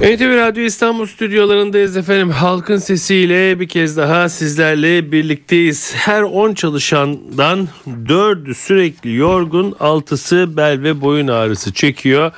NTV 0.00 0.36
Radyo 0.36 0.62
İstanbul 0.62 1.06
stüdyolarındayız 1.06 1.96
efendim. 1.96 2.30
Halkın 2.30 2.76
sesiyle 2.76 3.60
bir 3.60 3.68
kez 3.68 3.96
daha 3.96 4.28
sizlerle 4.28 5.12
birlikteyiz. 5.12 5.94
Her 5.94 6.22
10 6.22 6.54
çalışandan 6.54 7.68
4'ü 8.06 8.54
sürekli 8.54 9.14
yorgun, 9.14 9.72
6'sı 9.72 10.56
bel 10.56 10.82
ve 10.82 11.00
boyun 11.00 11.28
ağrısı 11.28 11.72
çekiyor. 11.72 12.32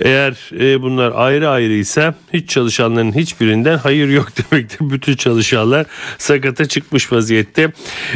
Eğer 0.00 0.50
e, 0.60 0.82
bunlar 0.82 1.12
ayrı 1.14 1.48
ayrı 1.48 1.72
ise 1.72 2.14
hiç 2.32 2.50
çalışanların 2.50 3.12
hiçbirinden 3.12 3.78
hayır 3.78 4.08
yok 4.08 4.28
demektir. 4.52 4.78
Bütün 4.80 5.16
çalışanlar 5.16 5.86
sakata 6.18 6.68
çıkmış 6.68 7.12
vaziyette. 7.12 7.72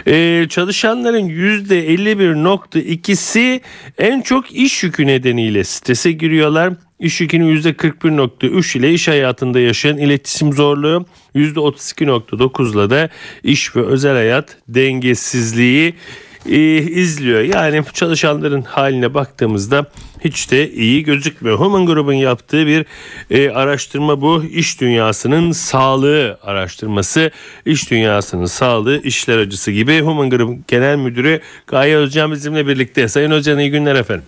E, 0.07 0.47
çalışanların 0.49 1.29
%51.2'si 1.29 3.61
en 3.99 4.21
çok 4.21 4.53
iş 4.53 4.83
yükü 4.83 5.07
nedeniyle 5.07 5.65
strese 5.65 6.13
giriyorlar. 6.13 6.88
İş 7.01 7.21
yükünün 7.21 7.57
%41.3 7.57 8.79
ile 8.79 8.93
iş 8.93 9.09
hayatında 9.09 9.61
yaşayan 9.61 9.99
iletişim 9.99 10.53
zorluğu 10.53 11.07
%32.9 11.35 12.73
ile 12.73 12.91
de 12.91 13.09
iş 13.43 13.77
ve 13.77 13.83
özel 13.83 14.15
hayat 14.15 14.57
dengesizliği 14.69 15.95
e, 16.47 16.77
izliyor. 16.77 17.41
Yani 17.41 17.83
çalışanların 17.93 18.63
haline 18.63 19.15
baktığımızda 19.15 19.87
hiç 20.25 20.51
de 20.51 20.73
iyi 20.73 21.05
gözükmüyor. 21.05 21.59
Human 21.59 21.87
Group'un 21.87 22.13
yaptığı 22.13 22.67
bir 22.67 22.87
e, 23.31 23.51
araştırma 23.51 24.21
bu. 24.21 24.45
İş 24.45 24.81
dünyasının 24.81 25.53
sağlığı 25.53 26.39
araştırması. 26.43 27.31
İş 27.67 27.91
dünyasının 27.91 28.47
sağlığı 28.47 29.03
işler 29.03 29.39
acısı 29.39 29.73
gibi. 29.73 30.01
Human 30.01 30.31
Group 30.31 30.69
Genel 30.69 30.97
Müdürü 30.97 31.41
Gaye 31.67 31.97
Özcan 31.97 32.33
bizimle 32.33 32.67
birlikte. 32.67 33.09
Sayın 33.09 33.31
Özcan 33.31 33.59
iyi 33.59 33.71
günler 33.71 33.95
efendim. 33.95 34.25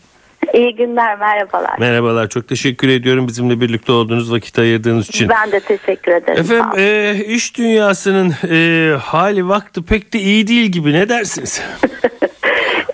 İyi 0.60 0.74
günler, 0.74 1.18
merhabalar. 1.18 1.78
Merhabalar, 1.78 2.28
çok 2.28 2.48
teşekkür 2.48 2.88
ediyorum 2.88 3.28
bizimle 3.28 3.60
birlikte 3.60 3.92
olduğunuz, 3.92 4.32
vakit 4.32 4.58
ayırdığınız 4.58 5.08
için. 5.08 5.28
Ben 5.28 5.52
de 5.52 5.60
teşekkür 5.60 6.12
ederim. 6.12 6.40
Efendim, 6.40 6.66
e, 6.76 7.14
iş 7.24 7.56
dünyasının 7.58 8.32
e, 8.50 8.96
hali 8.96 9.48
vakti 9.48 9.84
pek 9.84 10.12
de 10.12 10.18
iyi 10.18 10.46
değil 10.46 10.66
gibi, 10.66 10.92
ne 10.92 11.08
dersiniz? 11.08 11.62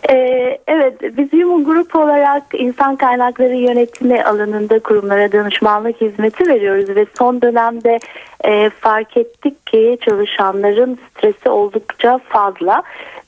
Ee, 0.08 0.14
evet, 0.68 0.94
biz 1.02 1.32
Human 1.32 1.64
Group 1.64 1.96
olarak 1.96 2.42
insan 2.52 2.96
kaynakları 2.96 3.54
yönetimi 3.54 4.24
alanında 4.24 4.78
kurumlara 4.78 5.32
danışmanlık 5.32 6.00
hizmeti 6.00 6.46
veriyoruz 6.46 6.96
ve 6.96 7.06
son 7.18 7.42
dönemde 7.42 7.98
e, 8.46 8.70
fark 8.70 9.16
ettik 9.16 9.66
ki 9.66 9.98
çalışanların 10.04 10.98
stresi 11.10 11.48
oldukça 11.48 12.20
fazla 12.28 12.82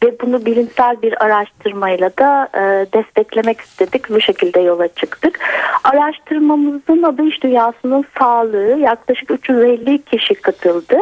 ve 0.05 0.21
bunu 0.21 0.45
bilimsel 0.47 1.03
bir 1.03 1.25
araştırmayla 1.25 2.11
da 2.19 2.49
e, 2.55 2.61
desteklemek 2.93 3.61
istedik. 3.61 4.11
Bu 4.11 4.21
şekilde 4.21 4.61
yola 4.61 4.89
çıktık. 4.89 5.41
Araştırmamızın 5.85 7.03
adı 7.03 7.23
iş 7.23 7.43
dünyasının 7.43 8.05
sağlığı. 8.19 8.79
Yaklaşık 8.81 9.31
350 9.31 10.03
kişi 10.03 10.35
katıldı. 10.35 10.97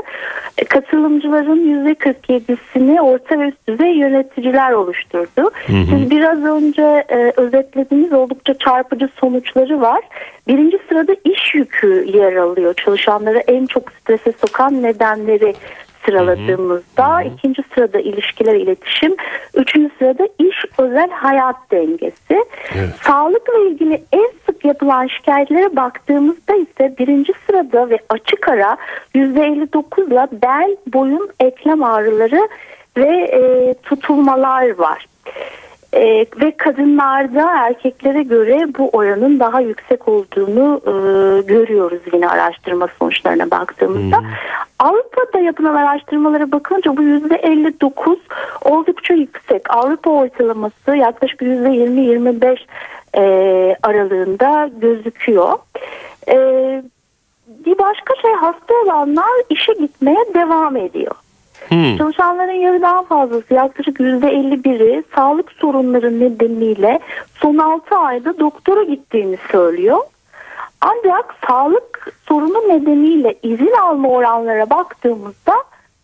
E, 0.59 0.65
katılımcıların 0.65 1.87
%47'sini 1.87 3.01
orta 3.01 3.41
ve 3.41 3.49
üst 3.49 3.69
düzey 3.69 3.93
yöneticiler 3.93 4.73
oluşturdu. 4.73 5.51
Hı 5.67 5.73
hı. 5.73 5.85
Siz 5.91 6.11
biraz 6.11 6.45
önce 6.45 7.05
e, 7.09 7.33
özetlediğiniz 7.37 8.13
oldukça 8.13 8.55
çarpıcı 8.55 9.09
sonuçları 9.21 9.81
var. 9.81 10.01
Birinci 10.49 10.79
sırada 10.89 11.17
iş 11.25 11.55
yükü 11.55 12.07
yer 12.15 12.37
alıyor. 12.37 12.75
Çalışanları 12.75 13.39
en 13.39 13.67
çok 13.67 13.93
strese 14.07 14.33
sokan 14.33 14.83
nedenleri 14.83 15.55
sıraladığımızda 16.05 17.19
hı 17.19 17.25
hı. 17.25 17.29
ikinci 17.29 17.63
sırada 17.75 18.01
ilişkiler 18.01 18.55
iletişim, 18.55 19.17
üçüncü 19.55 19.95
sırada 19.99 20.29
iş 20.39 20.57
özel 20.79 21.11
hayat 21.11 21.57
dengesi. 21.71 22.45
Evet. 22.75 22.95
Sağlıkla 23.03 23.59
ilgili 23.59 24.03
en 24.13 24.31
sık 24.47 24.65
yapılan 24.65 25.07
şikayetlere 25.07 25.77
baktığımızda 25.77 26.55
ise 26.55 26.95
birinci 26.99 27.33
sırada 27.47 27.91
ve 27.91 27.99
açık 28.09 28.49
ara 28.49 28.77
%59 29.15 30.07
ile 30.07 30.29
bel, 30.43 30.77
boyun, 30.87 31.31
eklem 31.41 31.83
ağrıları 31.83 32.49
ve 32.97 33.09
e, 33.09 33.75
tutulmalar 33.83 34.79
var. 34.79 35.07
Ee, 35.97 36.27
ve 36.41 36.57
kadınlarda 36.57 37.67
erkeklere 37.67 38.23
göre 38.23 38.67
bu 38.79 38.89
oranın 38.89 39.41
daha 39.41 39.61
yüksek 39.61 40.09
olduğunu 40.09 40.81
e, 40.85 40.93
görüyoruz 41.43 42.01
yine 42.13 42.29
araştırma 42.29 42.89
sonuçlarına 42.99 43.51
baktığımızda. 43.51 44.19
Hmm. 44.19 44.27
Avrupa'da 44.79 45.39
yapılan 45.39 45.75
araştırmalara 45.75 46.53
bakınca 46.53 46.97
bu 46.97 47.03
%59 47.03 48.17
oldukça 48.65 49.15
yüksek. 49.15 49.71
Avrupa 49.71 50.11
ortalaması 50.11 50.97
yaklaşık 50.97 51.41
%20-25 51.41 52.59
e, 53.17 53.23
aralığında 53.83 54.71
gözüküyor. 54.81 55.59
E, 56.29 56.37
bir 57.49 57.79
başka 57.79 58.15
şey 58.23 58.33
hasta 58.33 58.75
olanlar 58.85 59.31
işe 59.51 59.73
gitmeye 59.73 60.25
devam 60.35 60.77
ediyor. 60.77 61.15
Hmm. 61.69 61.99
Çalışanların 61.99 62.61
yarıdan 62.61 63.05
fazlası 63.05 63.55
yaklaşık 63.55 64.01
%51'i 64.01 65.05
sağlık 65.15 65.53
sorunları 65.53 66.21
nedeniyle 66.21 67.01
son 67.35 67.59
6 67.59 67.97
ayda 67.97 68.39
doktora 68.39 68.83
gittiğini 68.83 69.37
söylüyor. 69.53 69.99
Ancak 70.81 71.35
sağlık 71.49 72.17
sorunu 72.29 72.69
nedeniyle 72.69 73.35
izin 73.43 73.73
alma 73.83 74.09
oranlara 74.09 74.71
baktığımızda 74.71 75.55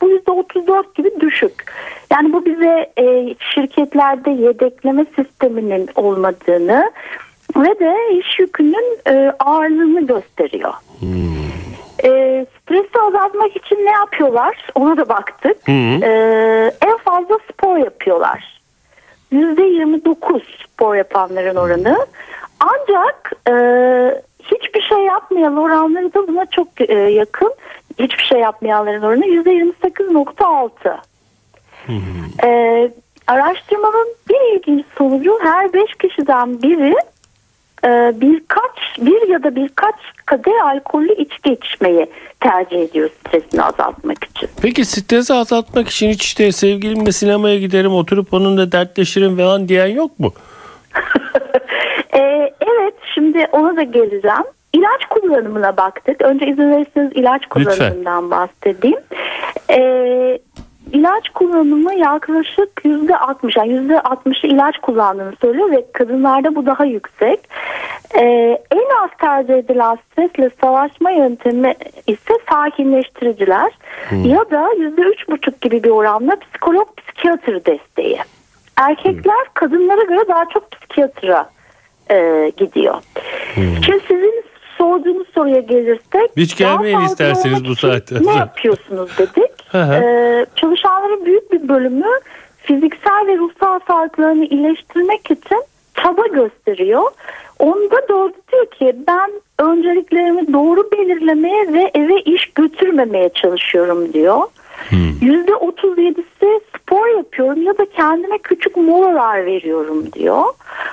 bu 0.02 0.10
%34 0.10 0.84
gibi 0.94 1.20
düşük. 1.20 1.72
Yani 2.12 2.32
bu 2.32 2.44
bize 2.44 2.92
e, 2.98 3.34
şirketlerde 3.54 4.30
yedekleme 4.30 5.06
sisteminin 5.16 5.88
olmadığını 5.94 6.92
ve 7.56 7.78
de 7.78 8.18
iş 8.18 8.38
yükünün 8.38 8.98
e, 9.06 9.32
ağırlığını 9.38 10.06
gösteriyor. 10.06 10.72
Hmm. 11.00 11.31
E, 12.04 12.46
stresi 12.62 13.00
azaltmak 13.06 13.56
için 13.56 13.76
ne 13.76 13.90
yapıyorlar? 13.90 14.66
Ona 14.74 14.96
da 14.96 15.08
baktık. 15.08 15.68
Hı 15.68 15.72
hı. 15.72 16.04
E, 16.04 16.10
en 16.86 16.96
fazla 16.96 17.38
spor 17.52 17.76
yapıyorlar. 17.76 18.62
%29 19.32 20.40
spor 20.64 20.94
yapanların 20.94 21.56
oranı. 21.56 22.06
Ancak 22.60 23.32
e, 23.48 23.52
hiçbir 24.42 24.82
şey 24.82 24.98
yapmayan 24.98 25.56
oranları 25.56 26.14
da 26.14 26.28
buna 26.28 26.46
çok 26.46 26.68
e, 26.80 26.94
yakın. 26.94 27.54
Hiçbir 27.98 28.24
şey 28.24 28.40
yapmayanların 28.40 29.02
oranı 29.02 29.26
%28.6. 29.26 30.96
E, 32.44 32.90
araştırmanın 33.26 34.08
bir 34.28 34.56
ilginç 34.56 34.84
sonucu 34.98 35.38
her 35.42 35.72
5 35.72 35.94
kişiden 35.94 36.62
biri 36.62 36.94
birkaç 38.20 38.98
bir 38.98 39.28
ya 39.28 39.42
da 39.42 39.56
birkaç 39.56 39.94
kadeh 40.26 40.64
alkollü 40.64 41.12
içki 41.12 41.52
içmeyi 41.52 42.06
tercih 42.40 42.80
ediyor 42.82 43.10
stresini 43.20 43.62
azaltmak 43.62 44.24
için. 44.24 44.48
Peki 44.62 44.84
stresi 44.84 45.34
azaltmak 45.34 45.88
için 45.88 46.08
hiç 46.08 46.24
işte 46.24 46.52
sevgilimle 46.52 47.12
sinemaya 47.12 47.58
giderim 47.58 47.92
oturup 47.94 48.34
onunla 48.34 48.72
dertleşirim 48.72 49.36
falan 49.36 49.68
diyen 49.68 49.86
yok 49.86 50.18
mu? 50.18 50.32
e, 52.14 52.18
evet 52.60 52.94
şimdi 53.14 53.46
ona 53.52 53.76
da 53.76 53.82
geleceğim. 53.82 54.44
İlaç 54.72 55.06
kullanımına 55.10 55.76
baktık. 55.76 56.22
Önce 56.22 56.46
izin 56.46 56.70
verirseniz 56.70 57.12
ilaç 57.14 57.46
kullanımından 57.46 57.98
Lütfen. 57.98 58.30
bahsedeyim. 58.30 59.00
Ee, 59.70 60.38
ilaç 60.92 61.28
kullanımı 61.28 61.94
yaklaşık 61.94 62.84
yüzde 62.84 63.16
altmış 63.16 63.56
yani 63.56 63.72
yüzde 63.72 64.00
altmışı 64.00 64.46
ilaç 64.46 64.78
kullandığını 64.78 65.32
söylüyor 65.40 65.70
ve 65.70 65.84
kadınlarda 65.92 66.54
bu 66.54 66.66
daha 66.66 66.84
yüksek. 66.84 67.40
Ee, 68.14 68.58
en 68.70 69.02
az 69.02 69.10
tercih 69.20 69.54
edilen 69.54 69.98
stresle 70.12 70.50
savaşma 70.60 71.10
yöntemi 71.10 71.74
ise 72.06 72.34
sakinleştiriciler 72.50 73.72
hmm. 74.08 74.24
ya 74.24 74.50
da 74.50 74.68
yüzde 74.78 75.02
üç 75.02 75.28
buçuk 75.28 75.60
gibi 75.60 75.84
bir 75.84 75.90
oranla 75.90 76.36
psikolog 76.36 76.88
psikiyatr 76.96 77.64
desteği. 77.64 78.18
Erkekler 78.76 79.44
hmm. 79.44 79.54
kadınlara 79.54 80.02
göre 80.02 80.28
daha 80.28 80.44
çok 80.48 80.70
psikiyatra 80.70 81.50
e, 82.10 82.52
gidiyor. 82.56 82.94
Hmm. 83.54 83.84
Şimdi 83.84 84.00
sizin 84.08 84.44
sorduğunuz 84.82 85.26
soruya 85.34 85.60
gelirsek 85.60 86.30
hiç 86.36 86.56
gelmeyin 86.56 87.00
isterseniz 87.00 87.64
bu 87.64 87.76
saatte. 87.76 88.14
Ne 88.24 88.32
yapıyorsunuz 88.32 89.10
dedik. 89.18 89.74
Ee, 89.74 90.46
çalışanların 90.56 91.26
büyük 91.26 91.52
bir 91.52 91.68
bölümü 91.68 92.06
fiziksel 92.56 93.26
ve 93.26 93.36
ruhsal 93.36 93.80
sağlıklarını 93.86 94.44
iyileştirmek 94.44 95.30
için 95.30 95.62
çaba 96.02 96.26
gösteriyor. 96.26 97.02
Onda 97.58 98.08
doğru 98.08 98.32
diyor 98.52 98.66
ki 98.66 98.96
ben 99.06 99.30
önceliklerimi 99.58 100.52
doğru 100.52 100.90
belirlemeye 100.92 101.72
ve 101.72 101.90
eve 101.94 102.20
iş 102.20 102.46
götürmemeye 102.54 103.28
çalışıyorum 103.28 104.12
diyor. 104.12 104.42
Yüzde 105.20 105.54
otuz 105.54 105.98
yedisi 105.98 106.60
spor 106.76 107.16
yapıyorum 107.16 107.62
ya 107.62 107.78
da 107.78 107.86
kendime 107.90 108.38
küçük 108.38 108.76
molalar 108.76 109.46
veriyorum 109.46 110.12
diyor. 110.12 110.44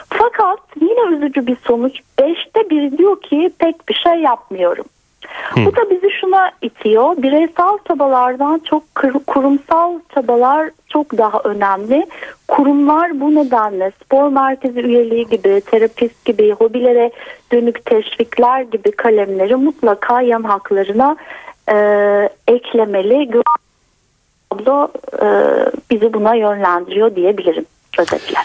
Fakat 0.10 0.60
yine 0.82 1.16
üzücü 1.16 1.48
bir 1.48 1.58
sonuç. 1.68 2.00
Beşte 2.20 2.70
biri 2.70 2.98
diyor 2.98 3.22
ki 3.22 3.52
pek 3.60 3.90
bir 3.90 3.94
şey 3.94 4.14
yapmıyorum. 4.14 4.86
Bu 5.56 5.76
da 5.76 5.90
bizi 5.90 6.12
şuna 6.22 6.52
itiyor. 6.62 7.18
Bireysel 7.18 7.78
çabalardan 7.88 8.60
çok 8.60 8.84
kurumsal 9.28 10.00
çabalar 10.14 10.70
çok 10.90 11.18
daha 11.18 11.40
önemli. 11.44 12.08
Kurumlar 12.48 13.20
bu 13.20 13.36
nedenle 13.36 13.92
spor 14.04 14.30
merkezi 14.30 14.80
üyeliği 14.80 15.28
gibi, 15.28 15.62
terapist 15.62 16.26
gibi, 16.26 16.52
hobilere 16.52 17.12
dönük 17.52 17.86
teşvikler 17.86 18.62
gibi 18.62 18.92
kalemleri 18.92 19.56
mutlaka 19.56 20.22
yan 20.22 20.44
haklarına 20.44 21.16
e, 21.72 21.76
eklemeli. 22.48 23.32
Tablo 24.50 24.88
e, 25.22 25.28
bizi 25.92 26.14
buna 26.14 26.36
yönlendiriyor 26.36 27.16
diyebilirim 27.16 27.66
özetle. 28.00 28.38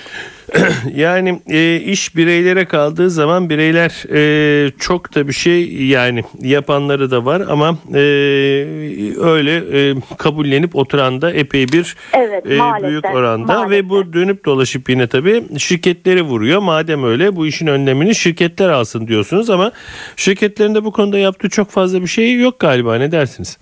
Yani 0.95 1.41
e, 1.51 1.77
iş 1.77 2.17
bireylere 2.17 2.65
kaldığı 2.65 3.11
zaman 3.11 3.51
bireyler 3.51 4.05
e, 4.15 4.71
çok 4.79 5.15
da 5.15 5.29
bir 5.29 5.33
şey 5.33 5.75
yani 5.87 6.25
yapanları 6.41 7.11
da 7.11 7.25
var 7.25 7.43
ama 7.49 7.79
e, 7.95 8.01
öyle 9.21 9.57
e, 9.57 9.95
kabullenip 10.19 10.77
oturan 10.77 11.23
da 11.23 11.33
epey 11.33 11.69
bir 11.69 11.97
Evet, 12.13 12.51
e, 12.51 12.57
maalesef, 12.57 12.89
büyük 12.91 13.05
oranda 13.05 13.53
maalesef. 13.55 13.71
ve 13.71 13.89
bu 13.89 14.13
dönüp 14.13 14.45
dolaşıp 14.45 14.89
yine 14.91 15.07
tabii 15.07 15.59
şirketleri 15.59 16.23
vuruyor. 16.23 16.61
Madem 16.61 17.05
öyle 17.05 17.37
bu 17.37 17.47
işin 17.47 17.67
önlemini 17.67 18.15
şirketler 18.15 18.69
alsın 18.69 19.07
diyorsunuz 19.07 19.51
ama 19.51 19.73
şirketlerin 20.17 20.75
de 20.75 20.85
bu 20.85 20.93
konuda 20.93 21.19
yaptığı 21.19 21.49
çok 21.49 21.71
fazla 21.71 22.03
bir 22.03 22.07
şey 22.07 22.39
yok 22.41 22.59
galiba 22.61 22.95
ne 22.97 23.13
dersiniz? 23.13 23.59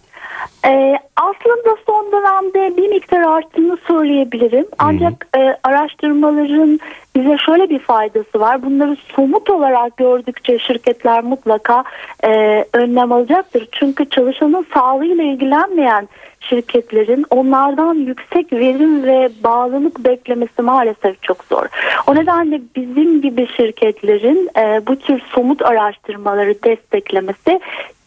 Ee, 0.66 0.98
aslında 1.16 1.76
son 1.86 2.12
dönemde 2.12 2.76
bir 2.76 2.88
miktar 2.88 3.20
arttığını 3.20 3.78
söyleyebilirim. 3.86 4.66
Ancak 4.78 5.26
e, 5.38 5.56
araştırmaların 5.64 6.80
bize 7.16 7.36
şöyle 7.46 7.70
bir 7.70 7.78
faydası 7.78 8.40
var. 8.40 8.62
Bunları 8.62 8.96
somut 9.16 9.50
olarak 9.50 9.96
gördükçe 9.96 10.58
şirketler 10.58 11.24
mutlaka 11.24 11.84
e, 12.24 12.64
önlem 12.72 13.12
alacaktır. 13.12 13.68
Çünkü 13.72 14.10
çalışanın 14.10 14.66
sağlığıyla 14.74 15.24
ilgilenmeyen 15.24 16.08
şirketlerin 16.40 17.26
onlardan 17.30 17.94
yüksek 17.94 18.52
verim 18.52 19.04
ve 19.04 19.30
bağlılık 19.44 20.04
beklemesi 20.04 20.62
maalesef 20.62 21.22
çok 21.22 21.44
zor. 21.44 21.66
O 22.06 22.14
nedenle 22.14 22.60
bizim 22.76 23.22
gibi 23.22 23.48
şirketlerin 23.56 24.50
e, 24.56 24.86
bu 24.86 24.96
tür 24.96 25.20
somut 25.20 25.62
araştırmaları 25.62 26.54
desteklemesi 26.64 27.60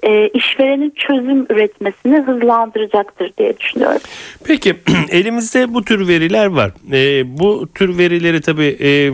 e, 0.03 0.27
işverenin 0.27 0.89
çözüm 0.89 1.45
üretmesini 1.49 2.25
hızlandıracaktır 2.45 3.33
diye 3.37 3.57
düşünüyorum. 3.59 4.01
Peki 4.43 4.75
elimizde 5.09 5.73
bu 5.73 5.83
tür 5.83 6.07
veriler 6.07 6.45
var. 6.45 6.71
Ee, 6.91 7.37
bu 7.39 7.67
tür 7.75 7.97
verileri 7.97 8.41
tabii 8.41 8.77
e, 8.81 9.11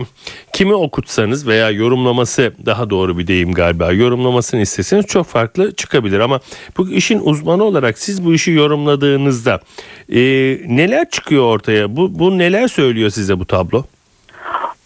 kimi 0.52 0.74
okutsanız 0.74 1.46
veya 1.46 1.70
yorumlaması 1.70 2.52
daha 2.66 2.90
doğru 2.90 3.18
bir 3.18 3.26
deyim 3.26 3.52
galiba. 3.52 3.92
Yorumlamasını 3.92 4.60
isteseniz 4.60 5.06
çok 5.06 5.26
farklı 5.26 5.74
çıkabilir 5.74 6.20
ama 6.20 6.40
bu 6.76 6.90
işin 6.90 7.20
uzmanı 7.24 7.64
olarak 7.64 7.98
siz 7.98 8.24
bu 8.24 8.34
işi 8.34 8.50
yorumladığınızda 8.50 9.60
e, 10.12 10.20
neler 10.68 11.10
çıkıyor 11.10 11.44
ortaya? 11.44 11.96
Bu, 11.96 12.18
bu 12.18 12.38
neler 12.38 12.68
söylüyor 12.68 13.10
size 13.10 13.38
bu 13.38 13.44
tablo? 13.44 13.84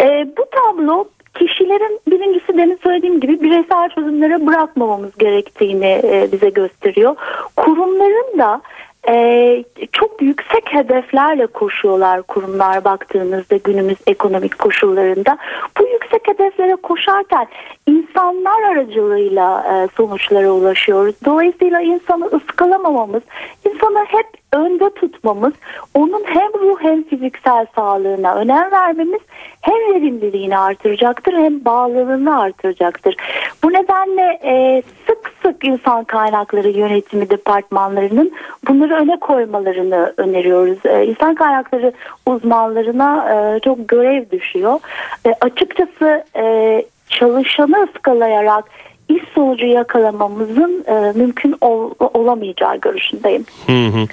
E, 0.00 0.06
bu 0.36 0.44
tablo 0.50 1.08
kişilerin 1.38 2.00
birincisi 2.10 2.58
demin 2.58 2.78
söylediğim 2.82 3.20
gibi 3.20 3.42
bireysel 3.42 3.88
çözümlere 3.88 4.46
bırakmamamız 4.46 5.16
gerektiğini 5.18 6.00
e, 6.04 6.28
bize 6.32 6.50
gösteriyor. 6.50 7.16
Kurumların 7.56 8.38
da 8.38 8.60
e, 9.08 9.64
çok 9.92 10.22
yüksek 10.22 10.74
hedeflerle 10.74 11.46
koşuyorlar 11.46 12.22
kurumlar 12.22 12.84
baktığınızda 12.84 13.56
günümüz 13.56 13.98
ekonomik 14.06 14.58
koşullarında. 14.58 15.38
Bu 15.80 15.86
yüksek 15.86 16.28
hedeflere 16.28 16.76
koşarken 16.76 17.46
insanlar 17.86 18.62
aracılığıyla 18.62 19.64
e, 19.64 19.88
sonuçlara 19.96 20.50
ulaşıyoruz. 20.50 21.14
Dolayısıyla 21.24 21.80
insanı 21.80 22.26
ıskalamamamız, 22.26 23.22
insanı 23.64 24.04
hep 24.04 24.26
önde 24.52 24.90
tutmamız, 24.90 25.52
onun 25.94 26.24
hem 26.24 26.54
ruh 26.60 26.80
hem 26.80 27.02
fiziksel 27.02 27.66
sağlığına 27.74 28.34
önem 28.34 28.70
vermemiz 28.70 29.20
hem 29.60 29.94
verimliliğini 29.94 30.58
artıracaktır 30.58 31.32
hem 31.32 31.64
bağlılığını 31.64 32.40
artıracaktır. 32.40 33.16
Bu 33.64 33.72
nedenle 33.72 34.38
e, 34.44 34.82
sık 35.06 35.32
sık 35.42 35.64
insan 35.64 36.04
kaynakları 36.04 36.68
yönetimi 36.68 37.30
departmanlarının 37.30 38.32
bunları 38.68 38.94
öne 38.94 39.20
koymalarını 39.20 40.14
öneriyoruz. 40.16 40.78
E, 40.86 41.06
insan 41.06 41.34
kaynakları 41.34 41.92
uzmanlarına 42.26 43.28
e, 43.32 43.60
çok 43.60 43.88
görev 43.88 44.30
düşüyor. 44.30 44.80
E, 45.26 45.32
açıkçası 45.40 46.24
e, 46.36 46.84
çalışanı 47.08 47.82
ıskalayarak 47.82 48.64
iş 49.08 49.22
sonucu 49.34 49.66
yakalamamızın 49.66 50.84
e, 50.88 51.12
mümkün 51.18 51.54
ol, 51.60 51.90
olamayacağı 52.14 52.76
görüşündeyim. 52.76 53.44
Hı 53.66 53.86
hı. 53.86 54.06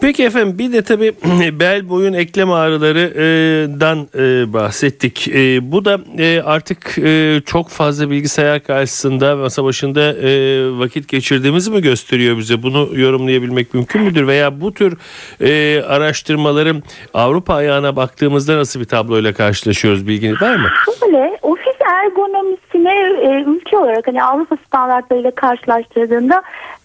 Peki 0.00 0.24
efendim 0.24 0.58
bir 0.58 0.72
de 0.72 0.82
tabii 0.82 1.12
bel 1.60 1.88
boyun 1.88 2.12
eklem 2.12 2.52
ağrılarından 2.52 3.98
e, 4.18 4.52
bahsettik. 4.52 5.28
E, 5.28 5.72
bu 5.72 5.84
da 5.84 6.00
e, 6.18 6.42
artık 6.42 6.98
e, 6.98 7.40
çok 7.46 7.68
fazla 7.68 8.10
bilgisayar 8.10 8.62
karşısında 8.62 9.36
masa 9.36 9.64
başında 9.64 10.12
e, 10.12 10.30
vakit 10.78 11.08
geçirdiğimizi 11.08 11.70
mi 11.70 11.82
gösteriyor 11.82 12.38
bize? 12.38 12.62
Bunu 12.62 12.88
yorumlayabilmek 12.94 13.74
mümkün 13.74 14.02
müdür? 14.02 14.26
Veya 14.26 14.60
bu 14.60 14.74
tür 14.74 14.98
e, 15.40 15.82
araştırmaların 15.82 16.82
Avrupa 17.14 17.54
ayağına 17.54 17.96
baktığımızda 17.96 18.56
nasıl 18.56 18.80
bir 18.80 18.84
tabloyla 18.84 19.32
karşılaşıyoruz? 19.32 20.08
Bilginiz 20.08 20.42
var 20.42 20.56
mı? 20.56 20.68
Şöyle 21.00 21.38
ofis 21.42 21.59
ergonomisine 21.90 22.94
e, 23.22 23.42
ülke 23.42 23.78
olarak 23.78 24.06
hani 24.06 24.22
Avrupa 24.22 24.56
standartlarıyla 24.66 25.30
karşılaştırdığında 25.30 26.42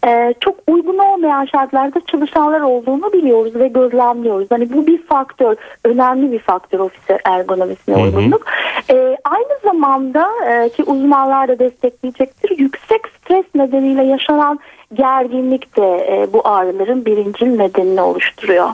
e, 0.08 0.34
çok 0.40 0.56
uygun 0.68 0.98
olmayan 0.98 1.46
şartlarda 1.46 2.02
çalışanlar 2.06 2.62
olduğunu 2.62 3.14
biliyoruz 3.14 3.56
ve 3.56 3.68
gözlemliyoruz. 3.68 4.48
Hani 4.52 4.74
bu 4.74 4.88
bir 4.88 5.04
faktör, 5.04 5.56
önemli 5.84 6.32
bir 6.32 6.40
faktör 6.40 6.80
ofis 6.80 7.04
ergonomisine 7.26 7.96
uygunluk. 7.96 8.46
E, 8.90 9.18
aynı 9.24 9.60
zamanda 9.64 10.30
e, 10.50 10.70
ki 10.70 10.84
uzmanlar 10.84 11.48
da 11.48 11.60
destekleyecektir. 11.60 12.58
Yüksek 12.58 13.02
stres 13.08 13.46
nedeniyle 13.56 14.04
yaşanan 14.04 14.60
gerginlik 14.94 15.78
de 15.78 16.08
e, 16.12 16.34
bu 16.34 16.48
ağrıların 16.48 17.06
birincil 17.06 17.46
nedenini 17.46 18.02
oluşturuyor. 18.02 18.70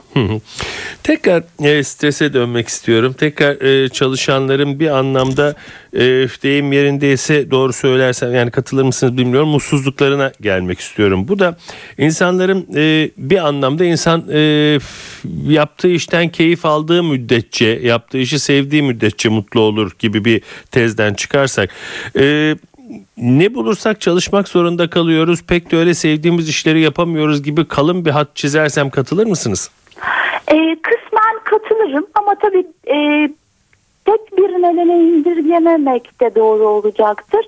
Tekrar 1.04 1.44
e, 1.64 1.84
strese 1.84 2.34
dönmek 2.34 2.68
istiyorum. 2.68 3.16
Tekrar 3.20 3.62
e, 3.62 3.90
çalışanların 3.90 4.80
bir 4.80 4.88
anlamda 4.88 5.56
e, 5.94 6.00
deyim 6.44 6.72
yerindeyse 6.72 7.52
doğru 7.52 7.74
söylersem 7.74 8.36
yani 8.36 8.52
katılır 8.52 8.84
mısınız 8.84 9.18
bilmiyorum 9.18 9.50
mutsuzluklarına 9.50 10.32
gelmek 10.42 10.80
istiyorum. 10.80 11.28
Bu 11.28 11.40
da 11.40 11.58
insanların 11.98 12.68
e, 12.76 13.10
bir 13.18 13.48
anlamda 13.48 13.86
insan 13.86 14.26
e, 14.32 14.80
yaptığı 15.48 15.90
işten 15.90 16.30
keyif 16.30 16.66
aldığı 16.66 17.04
müddetçe 17.04 17.66
yaptığı 17.66 18.18
işi 18.18 18.40
sevdiği 18.40 18.84
müddetçe 18.84 19.30
mutlu 19.30 19.60
olur 19.60 19.92
gibi 20.00 20.26
bir 20.26 20.42
tezden 20.72 21.14
çıkarsak. 21.14 21.70
E, 22.20 22.56
ne 23.18 23.54
bulursak 23.54 24.02
çalışmak 24.02 24.48
zorunda 24.48 24.90
kalıyoruz. 24.90 25.44
Pek 25.44 25.72
de 25.72 25.78
öyle 25.78 25.94
sevdiğimiz 25.94 26.50
işleri 26.50 26.82
yapamıyoruz 26.82 27.44
gibi 27.44 27.68
kalın 27.68 28.06
bir 28.06 28.12
hat 28.12 28.36
çizersem 28.36 28.90
katılır 28.90 29.26
mısınız? 29.26 29.72
E, 30.48 30.76
kısmen 30.82 31.40
katılırım 31.44 32.08
ama 32.16 32.36
tabii 32.36 32.66
e, 32.88 33.30
tek 34.06 34.38
bir 34.38 34.50
nedene 34.50 35.04
indirgememek 35.04 36.22
de 36.22 36.36
doğru 36.36 36.68
olacaktır. 36.68 37.46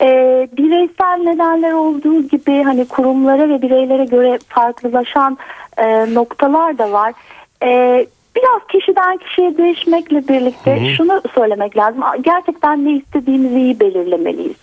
E, 0.00 0.08
bireysel 0.56 1.22
nedenler 1.22 1.72
olduğu 1.72 2.22
gibi 2.28 2.62
hani 2.62 2.88
kurumlara 2.88 3.48
ve 3.48 3.62
bireylere 3.62 4.04
göre 4.04 4.38
farklılaşan 4.48 5.38
e, 5.76 6.14
noktalar 6.14 6.78
da 6.78 6.92
var. 6.92 7.12
E, 7.62 8.06
biraz 8.36 8.66
kişiden 8.68 9.16
kişiye 9.16 9.58
değişmekle 9.58 10.28
birlikte 10.28 10.94
şunu 10.96 11.22
söylemek 11.34 11.76
lazım. 11.76 12.02
Gerçekten 12.20 12.84
ne 12.84 12.92
istediğimizi 12.92 13.60
iyi 13.60 13.80
belirlemeliyiz. 13.80 14.61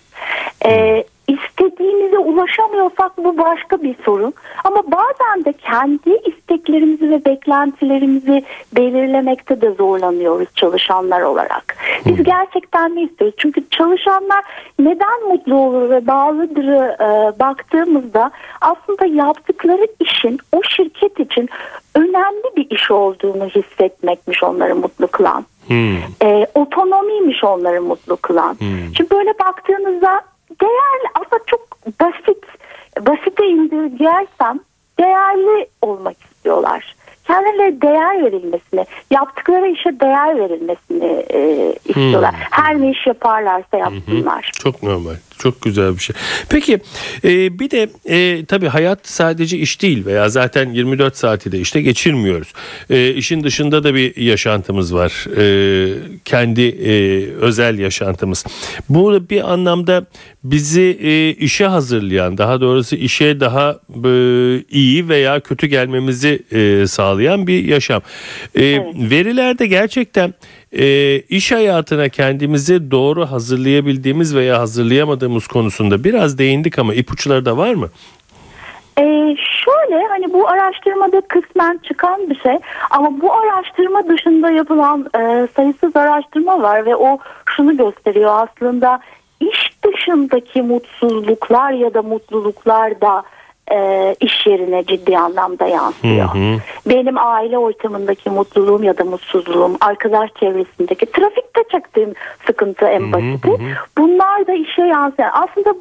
E, 0.64 1.04
istediğimize 1.28 2.18
ulaşamıyorsak 2.18 3.18
bu 3.18 3.38
başka 3.38 3.82
bir 3.82 3.94
sorun. 4.04 4.32
Ama 4.64 4.82
bazen 4.86 5.44
de 5.44 5.52
kendi 5.52 6.10
isteklerimizi 6.10 7.10
ve 7.10 7.24
beklentilerimizi 7.24 8.42
belirlemekte 8.76 9.60
de 9.60 9.70
zorlanıyoruz 9.70 10.48
çalışanlar 10.54 11.20
olarak. 11.20 11.76
Biz 12.06 12.22
gerçekten 12.22 12.96
ne 12.96 13.02
istiyoruz? 13.02 13.34
Çünkü 13.38 13.70
çalışanlar 13.70 14.44
neden 14.78 15.28
mutlu 15.28 15.54
olur 15.54 15.90
ve 15.90 16.06
bağlıdır 16.06 16.68
e, 16.68 17.38
baktığımızda 17.38 18.30
aslında 18.60 19.06
yaptıkları 19.06 19.86
işin 20.00 20.38
o 20.52 20.62
şirket 20.62 21.20
için 21.20 21.48
önemli 21.94 22.56
bir 22.56 22.66
iş 22.70 22.90
olduğunu 22.90 23.44
hissetmekmiş 23.44 24.42
onları 24.42 24.76
mutlu 24.76 25.06
kılan. 25.06 25.44
Hmm. 25.70 25.96
E, 26.22 26.46
otonomiymiş 26.54 27.44
onları 27.44 27.82
mutlu 27.82 28.16
kılan. 28.16 28.56
Şimdi 28.96 29.10
böyle 29.10 29.38
baktığınızda 29.38 30.22
değerli 30.60 31.08
aslında 31.14 31.42
çok 31.46 31.60
basit 32.00 32.44
basite 33.06 33.46
indirgersem 33.46 34.60
değerli 34.98 35.66
olmak 35.82 36.16
istiyorlar. 36.24 36.94
Kendilerine 37.26 37.82
değer 37.82 38.24
verilmesini, 38.24 38.84
yaptıkları 39.10 39.68
işe 39.68 40.00
değer 40.00 40.38
verilmesini 40.38 41.24
e, 41.30 41.72
istiyorlar. 41.84 42.34
Her 42.50 42.80
ne 42.80 42.90
iş 42.90 43.06
yaparlarsa 43.06 43.76
yapsınlar. 43.76 44.50
Çok 44.52 44.82
normal. 44.82 45.14
Çok 45.42 45.62
güzel 45.62 45.94
bir 45.94 46.00
şey. 46.02 46.16
Peki 46.48 46.78
e, 47.24 47.58
bir 47.58 47.70
de 47.70 47.88
e, 48.04 48.44
tabii 48.44 48.68
hayat 48.68 48.98
sadece 49.02 49.58
iş 49.58 49.82
değil 49.82 50.06
veya 50.06 50.28
zaten 50.28 50.72
24 50.72 51.16
saati 51.16 51.52
de 51.52 51.60
işte 51.60 51.82
geçirmiyoruz. 51.82 52.52
E, 52.90 53.14
işin 53.14 53.44
dışında 53.44 53.84
da 53.84 53.94
bir 53.94 54.16
yaşantımız 54.16 54.94
var. 54.94 55.26
E, 55.36 55.94
kendi 56.24 56.62
e, 56.62 57.26
özel 57.34 57.78
yaşantımız. 57.78 58.44
Bu 58.88 59.30
bir 59.30 59.52
anlamda 59.52 60.06
bizi 60.44 60.98
e, 61.02 61.30
işe 61.30 61.66
hazırlayan 61.66 62.38
daha 62.38 62.60
doğrusu 62.60 62.96
işe 62.96 63.40
daha 63.40 63.78
e, 64.04 64.10
iyi 64.70 65.08
veya 65.08 65.40
kötü 65.40 65.66
gelmemizi 65.66 66.42
e, 66.52 66.86
sağlayan 66.86 67.46
bir 67.46 67.64
yaşam. 67.64 68.02
E, 68.54 68.62
Verilerde 69.10 69.66
gerçekten 69.66 70.34
e, 70.72 71.16
iş 71.20 71.52
hayatına 71.52 72.08
kendimizi 72.08 72.90
doğru 72.90 73.26
hazırlayabildiğimiz 73.26 74.36
veya 74.36 74.58
hazırlayamadığımız 74.58 75.46
konusunda 75.46 76.04
biraz 76.04 76.38
değindik 76.38 76.78
ama 76.78 76.94
ipuçları 76.94 77.44
da 77.44 77.56
var 77.56 77.74
mı? 77.74 77.88
Ee, 78.98 79.36
şöyle 79.64 80.06
hani 80.08 80.32
bu 80.32 80.48
araştırmada 80.48 81.20
kısmen 81.20 81.80
çıkan 81.82 82.30
bir 82.30 82.40
şey 82.40 82.56
ama 82.90 83.20
bu 83.20 83.32
araştırma 83.32 84.08
dışında 84.08 84.50
yapılan 84.50 85.06
e, 85.18 85.48
sayısız 85.56 85.96
araştırma 85.96 86.62
var 86.62 86.86
ve 86.86 86.96
o 86.96 87.18
şunu 87.56 87.76
gösteriyor 87.76 88.48
aslında 88.48 89.00
iş 89.40 89.72
dışındaki 89.84 90.62
mutsuzluklar 90.62 91.72
ya 91.72 91.94
da 91.94 92.02
mutluluklar 92.02 93.00
da 93.00 93.22
e, 93.72 94.14
iş 94.20 94.46
yerine 94.46 94.84
ciddi 94.84 95.18
anlamda 95.18 95.66
yansıyor. 95.66 96.28
Benim 96.86 97.18
aile 97.18 97.58
ortamındaki 97.58 98.30
mutluluğum 98.30 98.82
ya 98.82 98.98
da 98.98 99.04
mutsuzluğum, 99.04 99.76
arkadaş 99.80 100.30
çevresindeki 100.40 101.06
trafikte 101.06 101.60
çektiğim 101.72 102.14
sıkıntı 102.46 102.86
en 102.86 103.12
basiti. 103.12 103.50
Bunlar 103.98 104.46
da 104.46 104.52
işe 104.52 104.82
yansıyor. 104.82 105.28
Aslında 105.32 105.74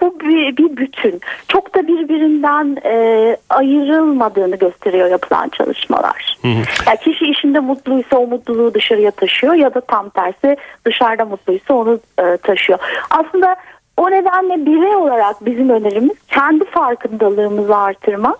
bu 0.00 0.20
bir, 0.20 0.56
bir 0.56 0.76
bütün. 0.76 1.20
Çok 1.48 1.74
da 1.74 1.88
birbirinden 1.88 2.76
e, 2.84 3.36
ayrılmadığını 3.50 4.56
gösteriyor 4.56 5.10
yapılan 5.10 5.48
çalışmalar. 5.48 6.38
Yani 6.86 6.98
kişi 7.04 7.24
işinde 7.24 7.60
mutluysa 7.60 8.18
o 8.18 8.26
mutluluğu 8.26 8.74
dışarıya 8.74 9.10
taşıyor 9.10 9.54
ya 9.54 9.74
da 9.74 9.80
tam 9.80 10.08
tersi 10.08 10.56
dışarıda 10.86 11.24
mutluysa 11.24 11.74
onu 11.74 12.00
e, 12.18 12.36
taşıyor. 12.36 12.78
Aslında 13.10 13.56
o 13.96 14.10
nedenle 14.10 14.66
birey 14.66 14.96
olarak 14.96 15.46
bizim 15.46 15.68
önerimiz 15.70 16.16
kendi 16.28 16.64
farkındalığımızı 16.64 17.76
artırmak 17.76 18.38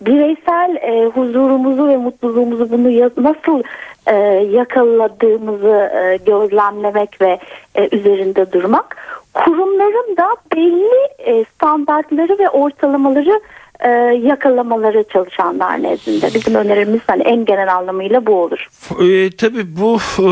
bireysel 0.00 0.76
e, 0.76 1.04
huzurumuzu 1.06 1.88
ve 1.88 1.96
mutluluğumuzu 1.96 2.70
bunu 2.70 2.90
ya- 2.90 3.10
nasıl 3.16 3.62
e, 4.06 4.14
yakaladığımızı 4.50 5.90
e, 5.94 6.16
gözlemlemek 6.26 7.20
ve 7.20 7.38
e, 7.74 7.96
üzerinde 7.96 8.52
durmak. 8.52 8.96
Kurumların 9.34 10.16
da 10.16 10.26
belli 10.56 10.90
e, 11.18 11.44
standartları 11.44 12.38
ve 12.38 12.48
ortalamaları 12.50 13.40
e, 13.84 13.88
yakalamaları 14.22 15.04
çalışanlar 15.12 15.82
nezdinde. 15.82 16.30
Bizim 16.34 16.54
önerimiz 16.54 17.00
hani 17.06 17.22
en 17.22 17.44
genel 17.44 17.74
anlamıyla 17.74 18.26
bu 18.26 18.42
olur. 18.42 18.68
E, 18.90 19.30
tabii 19.30 19.76
bu 19.76 19.98
e, 20.18 20.30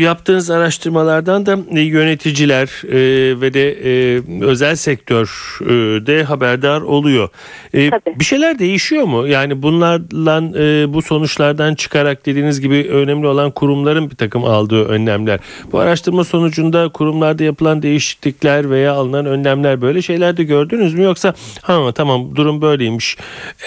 yaptığınız 0.00 0.50
araştırmalardan 0.50 1.46
da 1.46 1.58
e, 1.70 1.80
yöneticiler 1.80 2.82
e, 2.88 3.40
ve 3.40 3.54
de 3.54 3.70
e, 3.70 4.20
özel 4.44 4.74
sektör 4.74 5.58
e, 5.62 5.66
de 6.06 6.22
haberdar 6.24 6.80
oluyor. 6.80 7.28
E, 7.74 7.90
Tabii. 7.90 8.20
bir 8.20 8.24
şeyler 8.24 8.58
değişiyor 8.58 9.04
mu? 9.04 9.26
Yani 9.26 9.62
bunlarla 9.62 10.42
e, 10.58 10.94
bu 10.94 11.02
sonuçlardan 11.02 11.74
çıkarak 11.74 12.26
dediğiniz 12.26 12.60
gibi 12.60 12.88
önemli 12.90 13.26
olan 13.26 13.50
kurumların 13.50 14.10
bir 14.10 14.16
takım 14.16 14.44
aldığı 14.44 14.84
önlemler. 14.84 15.40
Bu 15.72 15.78
araştırma 15.78 16.24
sonucunda 16.24 16.88
kurumlarda 16.88 17.44
yapılan 17.44 17.82
değişiklikler 17.82 18.70
veya 18.70 18.92
alınan 18.92 19.26
önlemler 19.26 19.80
böyle 19.80 20.02
şeyler 20.02 20.36
de 20.36 20.44
gördünüz 20.44 20.94
mü? 20.94 21.02
Yoksa 21.02 21.34
ha 21.62 21.92
tamam 21.94 22.36
durum 22.36 22.62
böyleymiş. 22.78 23.16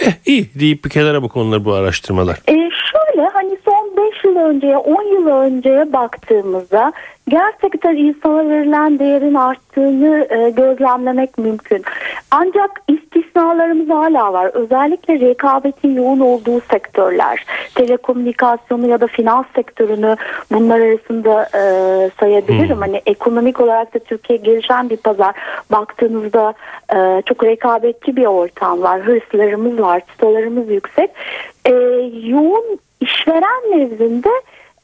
Eh 0.01 0.13
iyi 0.25 0.49
deyip 0.59 0.85
bir 0.85 0.89
kenara 0.89 1.21
mı 1.21 1.29
konulur 1.29 1.65
bu 1.65 1.73
araştırmalar? 1.73 2.37
E, 2.47 2.53
şöyle 2.53 3.29
hani 3.33 3.57
son 3.65 3.97
5 3.97 4.23
yıl 4.23 4.35
önceye 4.35 4.77
10 4.77 5.03
yıl 5.03 5.27
önceye 5.27 5.93
baktığımızda 5.93 6.93
gerçekten 7.29 7.95
insana 7.95 8.49
verilen 8.49 8.99
değerin 8.99 9.33
arttığını 9.33 10.27
e, 10.29 10.49
gözlemlemek 10.49 11.37
mümkün. 11.37 11.83
Ancak 12.31 12.71
istisnalarımız 12.87 13.89
hala 13.89 14.33
var. 14.33 14.51
Özellikle 14.53 15.19
rekabetin 15.19 15.95
yoğun 15.95 16.19
olduğu 16.19 16.61
sektörler, 16.61 17.45
telekomünikasyonu 17.75 18.87
ya 18.87 19.01
da 19.01 19.07
finans 19.07 19.45
sektörünü 19.55 20.15
bunlar 20.51 20.79
arasında 20.79 21.43
e, 21.43 21.61
sayabilirim. 22.19 22.77
Hani 22.77 23.01
ekonomik 23.05 23.59
olarak 23.59 23.93
da 23.93 23.99
Türkiye 23.99 24.39
gelişen 24.39 24.89
bir 24.89 24.97
pazar. 24.97 25.35
Baktığınızda 25.71 26.53
e, 26.95 27.21
çok 27.25 27.43
rekabetçi 27.43 28.15
bir 28.15 28.25
ortam 28.25 28.81
var. 28.81 29.01
Hırslarımız 29.01 29.79
var, 29.79 30.01
çıtalarımız 30.11 30.69
yüksek. 30.69 31.09
E, 31.65 31.73
yoğun 32.23 32.79
işveren 33.01 33.71
nezdinde 33.71 34.29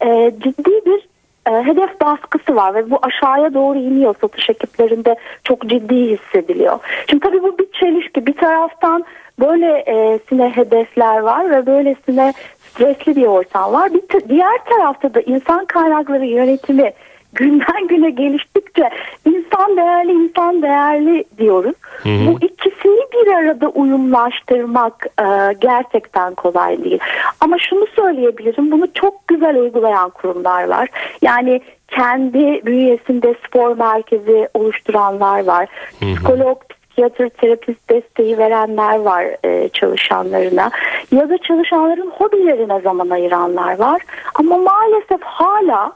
e, 0.01 0.31
ciddi 0.43 0.71
bir 0.85 1.14
e, 1.47 1.51
hedef 1.51 2.01
baskısı 2.01 2.55
var 2.55 2.75
ve 2.75 2.91
bu 2.91 2.99
aşağıya 3.01 3.53
doğru 3.53 3.79
iniyor 3.79 4.15
satış 4.21 4.49
ekiplerinde 4.49 5.15
çok 5.43 5.67
ciddi 5.69 5.95
hissediliyor. 5.95 6.79
Şimdi 7.09 7.23
tabii 7.23 7.43
bu 7.43 7.57
bir 7.57 7.71
çelişki. 7.79 8.25
Bir 8.25 8.33
taraftan 8.37 9.05
böylesine 9.39 10.49
hedefler 10.49 11.19
var 11.19 11.49
ve 11.49 11.65
böylesine 11.65 12.33
stresli 12.59 13.15
bir 13.15 13.25
ortam 13.25 13.73
var. 13.73 13.93
Bir 13.93 14.29
diğer 14.29 14.57
tarafta 14.69 15.13
da 15.13 15.21
insan 15.21 15.65
kaynakları 15.65 16.25
yönetimi 16.25 16.93
günden 17.35 17.87
güne 17.87 18.09
geliştikçe 18.09 18.89
insan 19.25 19.77
değerli 19.77 20.11
insan 20.11 20.61
değerli 20.61 21.23
diyoruz. 21.37 21.75
Bu 22.05 22.37
ikisini 22.41 23.01
bir 23.13 23.33
arada 23.33 23.69
uyumlaştırmak 23.69 25.07
e, 25.19 25.53
gerçekten 25.59 26.35
kolay 26.35 26.83
değil. 26.83 26.99
Ama 27.39 27.57
şunu 27.59 27.85
söyleyebilirim 27.95 28.71
bunu 28.71 28.93
çok 28.93 29.27
güzel 29.27 29.55
uygulayan 29.55 30.09
kurumlar 30.09 30.67
var. 30.67 30.89
Yani 31.21 31.61
kendi 31.87 32.65
bünyesinde 32.65 33.35
spor 33.47 33.77
merkezi 33.77 34.49
oluşturanlar 34.53 35.45
var. 35.45 35.67
Psikolog, 36.01 36.61
psikiyatr, 36.69 37.29
terapist 37.29 37.89
desteği 37.89 38.37
verenler 38.37 38.99
var 38.99 39.25
e, 39.45 39.69
çalışanlarına. 39.69 40.71
Ya 41.11 41.29
da 41.29 41.37
çalışanların 41.37 42.11
hobilerine 42.11 42.81
zaman 42.81 43.09
ayıranlar 43.09 43.79
var. 43.79 44.01
Ama 44.35 44.57
maalesef 44.57 45.21
hala 45.21 45.91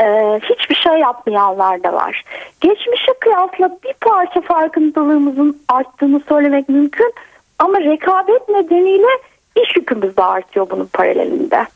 ee, 0.00 0.40
hiçbir 0.42 0.74
şey 0.74 0.92
yapmayanlar 0.92 1.82
da 1.82 1.92
var. 1.92 2.24
Geçmişe 2.60 3.12
kıyasla 3.20 3.78
bir 3.84 3.94
parça 4.00 4.40
farkındalığımızın 4.40 5.60
arttığını 5.68 6.20
söylemek 6.28 6.68
mümkün 6.68 7.12
ama 7.58 7.80
rekabet 7.80 8.48
nedeniyle 8.48 9.08
iş 9.56 9.76
yükümüz 9.76 10.16
de 10.16 10.22
artıyor 10.22 10.70
bunun 10.70 10.86
paralelinde. 10.86 11.66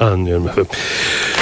Anlıyorum 0.00 0.48
efendim. 0.48 0.70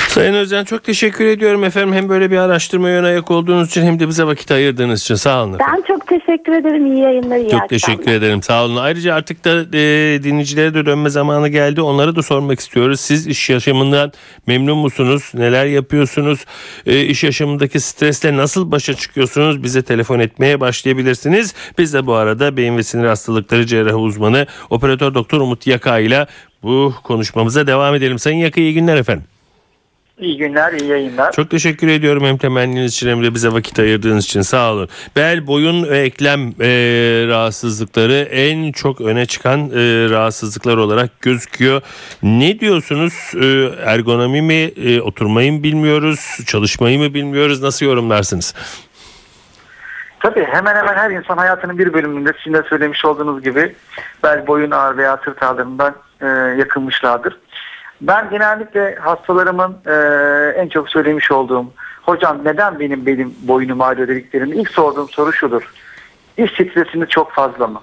Sayın 0.09 0.35
Özcan 0.35 0.65
çok 0.65 0.85
teşekkür 0.85 1.27
ediyorum 1.27 1.65
efendim. 1.65 1.95
Hem 1.95 2.09
böyle 2.09 2.31
bir 2.31 2.37
araştırmaya 2.37 3.01
ön 3.01 3.05
ayak 3.05 3.31
olduğunuz 3.31 3.69
için 3.69 3.83
hem 3.83 4.01
de 4.01 4.09
bize 4.09 4.25
vakit 4.25 4.51
ayırdığınız 4.51 5.01
için 5.01 5.15
sağ 5.15 5.43
olun 5.45 5.53
efendim. 5.55 5.75
Ben 5.77 5.95
çok 5.95 6.07
teşekkür 6.07 6.53
ederim. 6.53 6.87
İyi 6.87 6.99
yayınlar, 6.99 7.37
iyi 7.37 7.51
Çok 7.51 7.63
akşamlar. 7.63 7.69
teşekkür 7.69 8.11
ederim. 8.13 8.43
Sağ 8.43 8.65
olun. 8.65 8.77
Ayrıca 8.77 9.15
artık 9.15 9.45
da 9.45 9.51
e, 9.79 10.23
dinleyicilere 10.23 10.75
de 10.75 10.87
dönme 10.87 11.11
zamanı 11.11 11.49
geldi. 11.49 11.81
Onlara 11.81 12.17
da 12.17 12.23
sormak 12.23 12.61
istiyoruz. 12.61 13.01
Siz 13.01 13.27
iş 13.27 13.51
yaşamından 13.51 14.13
memnun 14.47 14.79
musunuz? 14.79 15.31
Neler 15.35 15.67
yapıyorsunuz? 15.67 16.45
E, 16.87 17.01
iş 17.05 17.25
yaşamındaki 17.25 17.81
stresle 17.81 18.37
nasıl 18.37 18.71
başa 18.71 18.95
çıkıyorsunuz? 18.95 19.63
Bize 19.63 19.83
telefon 19.83 20.19
etmeye 20.19 20.61
başlayabilirsiniz. 20.61 21.55
Biz 21.79 21.95
de 21.95 22.07
bu 22.07 22.15
arada 22.15 22.57
beyin 22.57 22.77
ve 22.77 22.83
sinir 22.83 23.07
hastalıkları 23.07 23.67
cerrahı 23.67 23.99
uzmanı 23.99 24.47
operatör 24.71 25.15
doktor 25.15 25.41
Umut 25.41 25.67
Yaka 25.67 25.99
ile 25.99 26.27
bu 26.63 26.95
konuşmamıza 27.05 27.67
devam 27.67 27.95
edelim. 27.95 28.19
Sayın 28.19 28.39
Yaka 28.39 28.61
iyi 28.61 28.75
günler 28.75 28.97
efendim. 28.97 29.25
İyi 30.19 30.37
günler, 30.37 30.73
iyi 30.73 30.91
yayınlar. 30.91 31.33
Çok 31.33 31.51
teşekkür 31.51 31.89
ediyorum 31.89 32.25
hem 32.25 32.37
temenniniz 32.37 32.93
için 32.93 33.09
hem 33.09 33.25
de 33.25 33.35
bize 33.35 33.53
vakit 33.53 33.79
ayırdığınız 33.79 34.25
için 34.25 34.41
sağ 34.41 34.73
olun. 34.73 34.89
Bel, 35.17 35.47
boyun 35.47 35.89
ve 35.89 35.99
eklem 35.99 36.41
e, 36.61 36.69
rahatsızlıkları 37.29 38.13
en 38.15 38.73
çok 38.73 39.01
öne 39.01 39.27
çıkan 39.27 39.61
e, 39.61 40.11
rahatsızlıklar 40.11 40.77
olarak 40.77 41.21
gözüküyor. 41.21 41.83
Ne 42.23 42.61
diyorsunuz? 42.61 43.33
E, 43.35 43.47
ergonomi 43.85 44.43
mi, 44.43 44.73
e, 44.77 45.01
oturmayı 45.01 45.53
mı 45.53 45.63
bilmiyoruz, 45.63 46.39
çalışmayı 46.47 46.99
mı 46.99 47.15
bilmiyoruz? 47.15 47.63
Nasıl 47.63 47.87
yorumlarsınız? 47.87 48.55
Tabii 50.21 50.45
hemen 50.45 50.77
hemen 50.77 50.95
her 50.95 51.11
insan 51.11 51.37
hayatının 51.37 51.79
bir 51.79 51.93
bölümünde 51.93 52.33
sizin 52.39 52.59
de 52.59 52.63
söylemiş 52.69 53.05
olduğunuz 53.05 53.43
gibi 53.43 53.75
bel, 54.25 54.47
boyun 54.47 54.71
ağrı 54.71 54.97
veya 54.97 55.21
sırt 55.25 55.43
ağrılarından 55.43 55.95
e, 56.21 56.27
yakınmışlardır. 56.59 57.39
Ben 58.01 58.31
genellikle 58.31 58.95
hastalarımın 58.95 59.77
e, 59.87 59.93
en 60.61 60.69
çok 60.69 60.89
söylemiş 60.89 61.31
olduğum 61.31 61.67
hocam 62.03 62.39
neden 62.45 62.81
benim 62.81 63.07
belim 63.07 63.35
boynum 63.43 63.81
ağrıyor 63.81 64.09
dediklerinde 64.09 64.57
ilk 64.57 64.71
sorduğum 64.71 65.09
soru 65.09 65.33
şudur. 65.33 65.73
İş 66.37 66.51
stresiniz 66.53 67.09
çok 67.09 67.33
fazla 67.33 67.67
mı? 67.67 67.81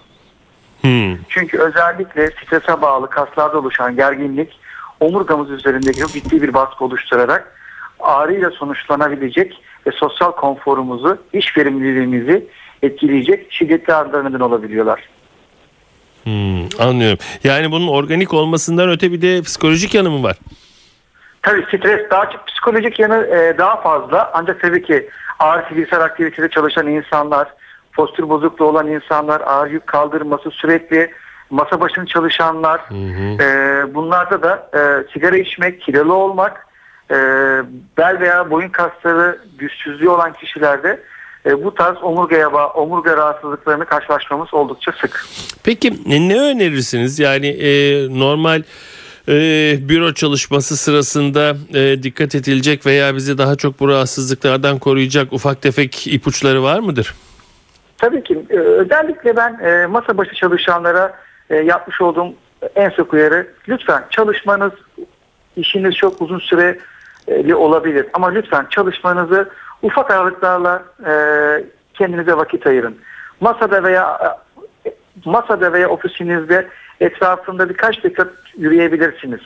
Hmm. 0.81 1.17
Çünkü 1.29 1.57
özellikle 1.57 2.27
strese 2.27 2.81
bağlı 2.81 3.09
kaslarda 3.09 3.57
oluşan 3.59 3.95
gerginlik 3.95 4.59
omurgamız 4.99 5.49
üzerindeki 5.49 5.99
çok 5.99 6.11
ciddi 6.11 6.41
bir 6.41 6.53
baskı 6.53 6.85
oluşturarak 6.85 7.55
ağrıyla 7.99 8.51
sonuçlanabilecek 8.51 9.63
ve 9.87 9.91
sosyal 9.91 10.31
konforumuzu, 10.31 11.17
iş 11.33 11.57
verimliliğimizi 11.57 12.47
etkileyecek 12.81 13.51
şiddetli 13.51 13.93
ağrılara 13.93 14.29
neden 14.29 14.39
olabiliyorlar. 14.39 15.09
Hmm, 16.23 16.65
anlıyorum. 16.79 17.17
Yani 17.43 17.71
bunun 17.71 17.87
organik 17.87 18.33
olmasından 18.33 18.89
öte 18.89 19.11
bir 19.11 19.21
de 19.21 19.41
psikolojik 19.41 19.93
yanı 19.93 20.09
mı 20.09 20.23
var? 20.23 20.37
Tabii 21.41 21.65
stres 21.67 22.09
daha 22.09 22.29
çok 22.29 22.47
psikolojik 22.47 22.99
yanı 22.99 23.27
e, 23.27 23.57
daha 23.57 23.81
fazla 23.81 24.31
ancak 24.33 24.61
tabii 24.61 24.83
ki 24.83 25.09
ağır 25.39 25.65
fiziksel 25.65 26.01
aktivitede 26.01 26.49
çalışan 26.49 26.87
insanlar, 26.87 27.47
postür 27.93 28.29
bozukluğu 28.29 28.65
olan 28.65 28.87
insanlar, 28.87 29.41
ağır 29.41 29.71
yük 29.71 29.87
kaldırması 29.87 30.51
sürekli 30.51 31.11
masa 31.49 31.81
başında 31.81 32.05
çalışanlar, 32.05 32.81
e, 33.39 33.93
bunlarda 33.93 34.43
da 34.43 34.69
e, 34.73 35.11
sigara 35.13 35.37
içmek, 35.37 35.81
kilolu 35.81 36.13
olmak, 36.13 36.67
e, 37.11 37.15
bel 37.97 38.19
veya 38.19 38.51
boyun 38.51 38.69
kasları 38.69 39.39
güçsüzlüğü 39.57 40.09
olan 40.09 40.33
kişilerde 40.33 40.99
e, 41.45 41.63
bu 41.63 41.73
tarz 41.73 42.03
omurgaya 42.03 42.53
bağ, 42.53 42.67
omurga 42.67 43.17
rahatsızlıklarını 43.17 43.85
karşılaşmamız 43.85 44.53
oldukça 44.53 44.91
sık. 44.91 45.25
Peki 45.63 45.87
e, 46.09 46.29
ne 46.29 46.39
önerirsiniz? 46.39 47.19
Yani 47.19 47.47
e, 47.47 47.69
normal 48.19 48.63
e, 49.27 49.33
büro 49.89 50.13
çalışması 50.13 50.77
sırasında 50.77 51.55
e, 51.73 52.03
dikkat 52.03 52.35
edilecek 52.35 52.85
veya 52.85 53.15
bizi 53.15 53.37
daha 53.37 53.55
çok 53.55 53.79
bu 53.79 53.89
rahatsızlıklardan 53.89 54.79
koruyacak 54.79 55.33
ufak 55.33 55.61
tefek 55.61 56.07
ipuçları 56.07 56.63
var 56.63 56.79
mıdır? 56.79 57.15
Tabii 57.97 58.23
ki 58.23 58.45
e, 58.49 58.57
özellikle 58.57 59.35
ben 59.35 59.59
e, 59.59 59.85
masa 59.87 60.17
başı 60.17 60.35
çalışanlara 60.35 61.13
e, 61.49 61.55
yapmış 61.55 62.01
olduğum 62.01 62.33
en 62.75 62.89
sık 62.89 63.13
uyarı 63.13 63.47
lütfen 63.69 64.03
çalışmanız 64.09 64.71
işiniz 65.55 65.95
çok 65.95 66.21
uzun 66.21 66.39
süreli 66.39 67.55
olabilir 67.55 68.05
ama 68.13 68.27
lütfen 68.29 68.65
çalışmanızı 68.69 69.49
ufak 69.83 70.11
aralıklarla 70.11 70.83
e, 71.05 71.13
kendinize 71.93 72.33
vakit 72.33 72.67
ayırın. 72.67 72.97
Masada 73.39 73.83
veya 73.83 74.35
e, 74.85 74.93
masada 75.25 75.73
veya 75.73 75.89
ofisinizde 75.89 76.67
etrafında 76.99 77.69
birkaç 77.69 78.03
dakika 78.03 78.27
yürüyebilirsiniz. 78.57 79.41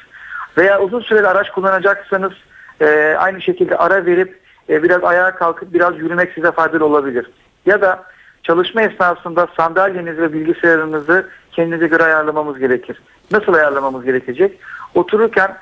Veya 0.58 0.82
uzun 0.82 1.02
süreli 1.02 1.28
araç 1.28 1.50
kullanacaksanız 1.50 2.34
e, 2.82 3.16
aynı 3.20 3.42
şekilde 3.42 3.78
ara 3.78 4.06
verip 4.06 4.40
e, 4.70 4.84
biraz 4.84 5.04
ayağa 5.04 5.36
kalkıp 5.36 5.74
biraz 5.74 5.98
yürümek 5.98 6.34
size 6.34 6.52
faydalı 6.52 6.86
olabilir. 6.86 7.32
Ya 7.66 7.82
da 7.82 8.04
çalışma 8.44 8.82
esnasında 8.82 9.48
sandalyenizi 9.58 10.22
ve 10.22 10.34
bilgisayarınızı 10.34 11.30
kendinize 11.52 11.88
göre 11.88 12.04
ayarlamamız 12.04 12.60
gerekir. 12.60 13.02
Nasıl 13.32 13.54
ayarlamamız 13.54 14.06
gerekecek? 14.06 14.60
Otururken 14.96 15.58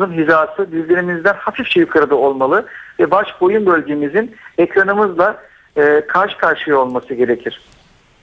kalçalarımızın 0.00 0.22
hizası 0.22 0.72
dizlerimizden 0.72 1.34
hafifçe 1.38 1.80
yukarıda 1.80 2.14
olmalı 2.14 2.66
ve 3.00 3.10
baş 3.10 3.28
boyun 3.40 3.66
bölgemizin 3.66 4.36
ekranımızla 4.58 5.42
e, 5.76 6.02
karşı 6.08 6.38
karşıya 6.38 6.76
olması 6.78 7.14
gerekir. 7.14 7.60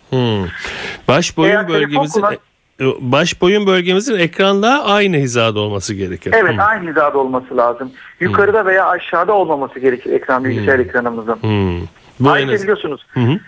Hmm. 0.10 0.46
Baş 1.08 1.38
boyun 1.38 1.52
Eğer 1.52 1.68
bölgemizin 1.68 2.22
kullan- 2.22 2.34
e, 2.82 2.86
baş 3.00 3.42
boyun 3.42 3.68
bölgemizin 3.68 4.20
ekranla 4.20 4.84
aynı 4.84 5.18
hizada 5.18 5.60
olması 5.60 5.94
gerekir. 5.94 6.34
Evet 6.36 6.54
Hmm. 6.54 6.60
aynı 6.60 6.90
hizada 6.90 7.18
olması 7.18 7.58
lazım. 7.58 7.92
Yukarıda 8.20 8.66
veya 8.66 8.86
aşağıda 8.88 9.34
olmaması 9.34 9.80
gerekir 9.80 10.12
ekran 10.13 10.44
bilgisayar 10.44 10.80
ekranımızın. 10.80 11.36
Hmm. 11.42 11.80
Bu 12.20 12.30
en 12.30 12.34
Ayrıca 12.34 12.54
az- 12.54 12.62
biliyorsunuz 12.62 13.06
Hı 13.13 13.20
hı. 13.20 13.40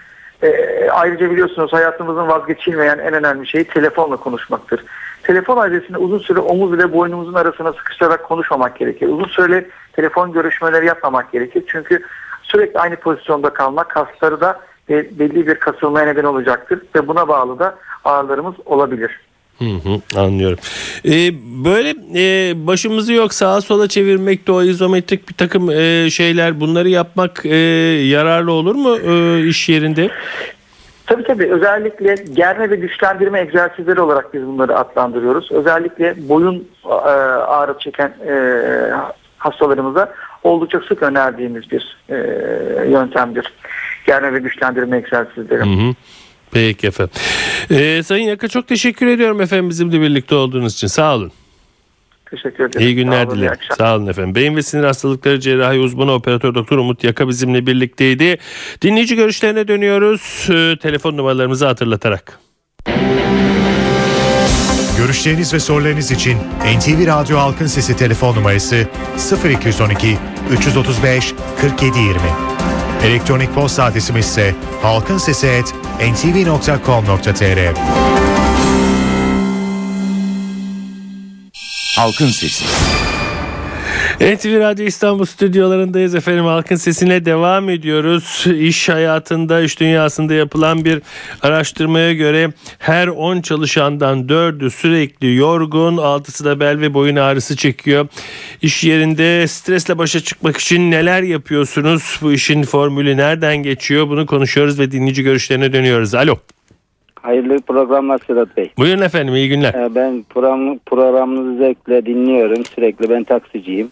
E, 0.43 0.89
ayrıca 0.89 1.31
biliyorsunuz 1.31 1.73
hayatımızın 1.73 2.27
vazgeçilmeyen 2.27 2.97
en 2.97 3.13
önemli 3.13 3.47
şeyi 3.47 3.63
telefonla 3.63 4.17
konuşmaktır. 4.17 4.85
Telefon 5.23 5.57
adresini 5.57 5.97
uzun 5.97 6.19
süre 6.19 6.39
omuz 6.39 6.73
ile 6.73 6.93
boynumuzun 6.93 7.33
arasına 7.33 7.73
sıkıştırarak 7.73 8.23
konuşmamak 8.23 8.79
gerekir. 8.79 9.07
Uzun 9.07 9.27
süreli 9.27 9.69
telefon 9.93 10.31
görüşmeleri 10.31 10.85
yapmamak 10.85 11.31
gerekir. 11.31 11.63
Çünkü 11.67 12.03
sürekli 12.43 12.79
aynı 12.79 12.95
pozisyonda 12.95 13.49
kalmak 13.49 13.89
kasları 13.89 14.41
da 14.41 14.59
belli 14.89 15.47
bir 15.47 15.55
kasılmaya 15.55 16.05
neden 16.05 16.23
olacaktır 16.23 16.81
ve 16.95 17.07
buna 17.07 17.27
bağlı 17.27 17.59
da 17.59 17.75
ağrılarımız 18.05 18.55
olabilir. 18.65 19.28
Hı 19.59 19.65
hı, 19.65 20.19
anlıyorum. 20.21 20.59
Ee, 21.05 21.31
böyle 21.65 21.89
e, 22.15 22.53
başımızı 22.67 23.13
yok 23.13 23.33
sağa 23.33 23.61
sola 23.61 23.87
çevirmek 23.87 24.47
de 24.47 24.51
o 24.51 24.63
izometrik 24.63 25.29
bir 25.29 25.33
takım 25.33 25.69
e, 25.69 26.09
şeyler 26.09 26.59
bunları 26.59 26.89
yapmak 26.89 27.45
e, 27.45 27.55
yararlı 28.05 28.51
olur 28.51 28.75
mu 28.75 28.97
e, 28.97 29.47
iş 29.47 29.69
yerinde? 29.69 30.09
Tabii 31.05 31.23
tabii 31.23 31.51
özellikle 31.51 32.15
germe 32.33 32.69
ve 32.69 32.75
güçlendirme 32.75 33.39
egzersizleri 33.41 34.01
olarak 34.01 34.33
biz 34.33 34.45
bunları 34.45 34.77
adlandırıyoruz. 34.77 35.51
Özellikle 35.51 36.29
boyun 36.29 36.67
e, 36.85 36.89
ağrı 36.89 37.79
çeken 37.79 38.13
e, 38.27 38.33
hastalarımıza 39.37 40.13
oldukça 40.43 40.79
sık 40.87 41.03
önerdiğimiz 41.03 41.71
bir 41.71 41.97
e, 42.09 42.15
yöntemdir. 42.89 43.53
Germe 44.07 44.33
ve 44.33 44.39
güçlendirme 44.39 44.97
egzersizleri. 44.97 45.61
Hı 45.61 45.87
hı. 45.87 45.93
Peki 46.51 46.87
efendim. 46.87 47.13
Ee, 47.71 48.03
Sayın 48.03 48.27
Yaka 48.27 48.47
çok 48.47 48.67
teşekkür 48.67 49.07
ediyorum 49.07 49.41
efendim 49.41 49.69
bizimle 49.69 50.01
birlikte 50.01 50.35
olduğunuz 50.35 50.73
için. 50.73 50.87
Sağ 50.87 51.15
olun. 51.15 51.31
Teşekkür 52.31 52.63
ederim. 52.63 52.87
İyi 52.87 52.95
günler 52.95 53.25
Sağ 53.25 53.31
dilerim. 53.31 53.57
Sağ 53.77 53.95
olun 53.95 54.07
efendim. 54.07 54.35
Beyin 54.35 54.55
ve 54.55 54.61
sinir 54.61 54.83
hastalıkları 54.83 55.39
cerrahi 55.39 55.79
uzmanı 55.79 56.11
operatör 56.11 56.55
doktor 56.55 56.77
Umut 56.77 57.03
Yaka 57.03 57.27
bizimle 57.27 57.67
birlikteydi. 57.67 58.37
Dinleyici 58.81 59.15
görüşlerine 59.15 59.67
dönüyoruz. 59.67 60.47
Ee, 60.49 60.77
telefon 60.81 61.17
numaralarımızı 61.17 61.65
hatırlatarak. 61.65 62.39
Görüşleriniz 64.97 65.53
ve 65.53 65.59
sorularınız 65.59 66.11
için 66.11 66.37
NTV 66.77 67.07
Radyo 67.07 67.37
Halkın 67.37 67.65
Sesi 67.65 67.97
telefon 67.97 68.35
numarası 68.35 68.87
0212 69.45 70.17
335 70.51 71.33
4720. 71.63 72.78
Elektronik 73.03 73.53
posta 73.53 73.83
adresimiz 73.83 74.25
ise 74.25 74.55
halkinsesi@ntv.com.tr. 74.81 77.73
Halkın 81.95 82.31
Sesi. 82.31 82.65
NTV 84.19 84.59
Radyo 84.59 84.85
İstanbul 84.85 85.25
stüdyolarındayız 85.25 86.15
efendim. 86.15 86.45
Halkın 86.45 86.75
sesine 86.75 87.25
devam 87.25 87.69
ediyoruz. 87.69 88.45
İş 88.59 88.89
hayatında, 88.89 89.61
iş 89.61 89.79
dünyasında 89.79 90.33
yapılan 90.33 90.85
bir 90.85 91.01
araştırmaya 91.41 92.13
göre 92.13 92.49
her 92.79 93.07
10 93.07 93.41
çalışandan 93.41 94.19
4'ü 94.19 94.69
sürekli 94.69 95.35
yorgun, 95.35 95.97
6'sı 95.97 96.45
da 96.45 96.59
bel 96.59 96.79
ve 96.81 96.93
boyun 96.93 97.15
ağrısı 97.15 97.55
çekiyor. 97.55 98.07
İş 98.61 98.83
yerinde 98.83 99.47
stresle 99.47 99.97
başa 99.97 100.19
çıkmak 100.19 100.57
için 100.57 100.91
neler 100.91 101.23
yapıyorsunuz? 101.23 102.19
Bu 102.21 102.31
işin 102.31 102.63
formülü 102.63 103.17
nereden 103.17 103.57
geçiyor? 103.57 104.09
Bunu 104.09 104.25
konuşuyoruz 104.25 104.79
ve 104.79 104.91
dinleyici 104.91 105.23
görüşlerine 105.23 105.73
dönüyoruz. 105.73 106.15
Alo. 106.15 106.35
Hayırlı 107.21 107.61
programlar 107.61 108.19
Sedat 108.27 108.57
Bey. 108.57 108.71
Buyurun 108.77 109.01
efendim, 109.01 109.35
iyi 109.35 109.49
günler. 109.49 109.73
Ee, 109.73 109.95
Ben 109.95 110.25
program, 110.29 110.79
programınızı 110.85 111.57
zevkle 111.57 112.05
dinliyorum. 112.05 112.65
Sürekli 112.65 113.09
ben 113.09 113.23
taksiciyim. 113.23 113.91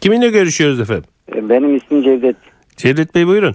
Kiminle 0.00 0.28
görüşüyoruz 0.30 0.80
efendim? 0.80 1.04
Ee, 1.36 1.48
Benim 1.48 1.76
ismim 1.76 2.02
Cevdet. 2.02 2.36
Cevdet 2.76 3.14
Bey 3.14 3.26
buyurun. 3.26 3.54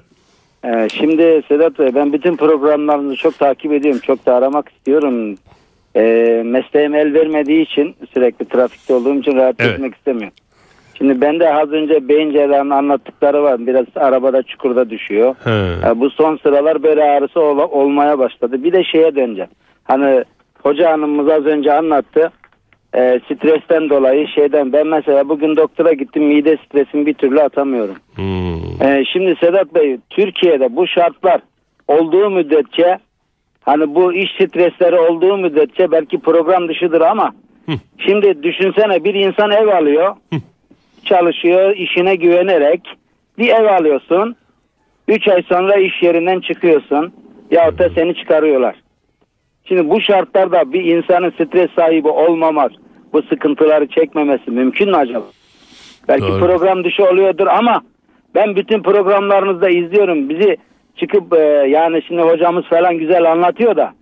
Ee, 0.65 0.87
Şimdi 0.93 1.41
Sedat 1.47 1.79
Bey 1.79 1.95
ben 1.95 2.13
bütün 2.13 2.35
programlarınızı 2.37 3.15
çok 3.15 3.39
takip 3.39 3.71
ediyorum. 3.73 4.01
Çok 4.05 4.25
da 4.25 4.35
aramak 4.35 4.69
istiyorum. 4.69 5.35
Ee, 5.95 6.41
mesleğim 6.45 6.95
el 6.95 7.13
vermediği 7.13 7.61
için 7.61 7.95
sürekli 8.13 8.45
trafikte 8.45 8.93
olduğum 8.93 9.15
için 9.15 9.35
rahat 9.35 9.55
Evet. 9.59 9.73
etmek 9.73 9.95
istemiyorum. 9.95 10.33
Şimdi 10.97 11.21
ben 11.21 11.39
de 11.39 11.53
az 11.53 11.71
önce 11.71 12.07
beyin 12.07 12.31
cerrahının 12.31 12.69
anlattıkları 12.69 13.43
var. 13.43 13.67
Biraz 13.67 13.85
arabada 13.95 14.43
çukurda 14.43 14.89
düşüyor. 14.89 15.35
He. 15.43 15.49
Ee, 15.89 15.99
Bu 15.99 16.09
son 16.09 16.37
sıralar 16.37 16.83
böyle 16.83 17.03
ağrısı 17.03 17.39
ol- 17.39 17.71
olmaya 17.71 18.19
başladı. 18.19 18.63
Bir 18.63 18.71
de 18.71 18.83
şeye 18.83 19.15
döneceğim. 19.15 19.49
Hani 19.83 20.23
hoca 20.63 20.91
hanımımız 20.91 21.29
az 21.29 21.45
önce 21.45 21.73
anlattı. 21.73 22.31
E, 22.95 23.19
stresten 23.25 23.89
dolayı 23.89 24.27
şeyden 24.27 24.73
ben 24.73 24.87
mesela 24.87 25.29
bugün 25.29 25.55
doktora 25.55 25.93
gittim 25.93 26.23
mide 26.23 26.57
stresini 26.57 27.05
bir 27.05 27.13
türlü 27.13 27.41
atamıyorum. 27.41 27.95
Hmm. 28.15 28.87
E, 28.87 29.05
şimdi 29.05 29.35
Sedat 29.39 29.75
Bey 29.75 29.97
Türkiye'de 30.09 30.75
bu 30.75 30.87
şartlar 30.87 31.41
olduğu 31.87 32.29
müddetçe 32.29 32.97
hani 33.61 33.95
bu 33.95 34.13
iş 34.13 34.31
stresleri 34.31 34.99
olduğu 34.99 35.37
müddetçe 35.37 35.91
belki 35.91 36.19
program 36.19 36.67
dışıdır 36.67 37.01
ama 37.01 37.33
Hı. 37.65 37.71
şimdi 37.97 38.43
düşünsene 38.43 39.03
bir 39.03 39.13
insan 39.13 39.51
ev 39.51 39.67
alıyor 39.67 40.15
çalışıyor 41.05 41.75
işine 41.75 42.15
güvenerek 42.15 42.81
bir 43.37 43.49
ev 43.49 43.65
alıyorsun 43.65 44.35
3 45.07 45.27
ay 45.27 45.43
sonra 45.43 45.75
iş 45.75 46.03
yerinden 46.03 46.39
çıkıyorsun 46.39 47.13
yahut 47.51 47.79
da 47.79 47.89
seni 47.89 48.15
çıkarıyorlar. 48.15 48.75
Şimdi 49.65 49.89
bu 49.89 50.01
şartlarda 50.01 50.73
bir 50.73 50.83
insanın 50.83 51.29
stres 51.29 51.71
sahibi 51.75 52.07
olmamak, 52.07 52.71
bu 53.13 53.21
sıkıntıları 53.21 53.87
çekmemesi 53.87 54.51
mümkün 54.51 54.89
mü 54.89 54.95
acaba? 54.95 55.25
Belki 56.07 56.27
Doğru. 56.27 56.39
program 56.39 56.83
dışı 56.83 57.03
oluyordur 57.03 57.47
ama 57.47 57.81
ben 58.35 58.55
bütün 58.55 58.83
programlarınızda 58.83 59.69
izliyorum. 59.69 60.29
Bizi 60.29 60.57
çıkıp 60.95 61.33
e, 61.33 61.39
yani 61.69 62.01
şimdi 62.07 62.21
hocamız 62.21 62.65
falan 62.65 62.97
güzel 62.97 63.31
anlatıyor 63.31 63.75
da. 63.75 63.93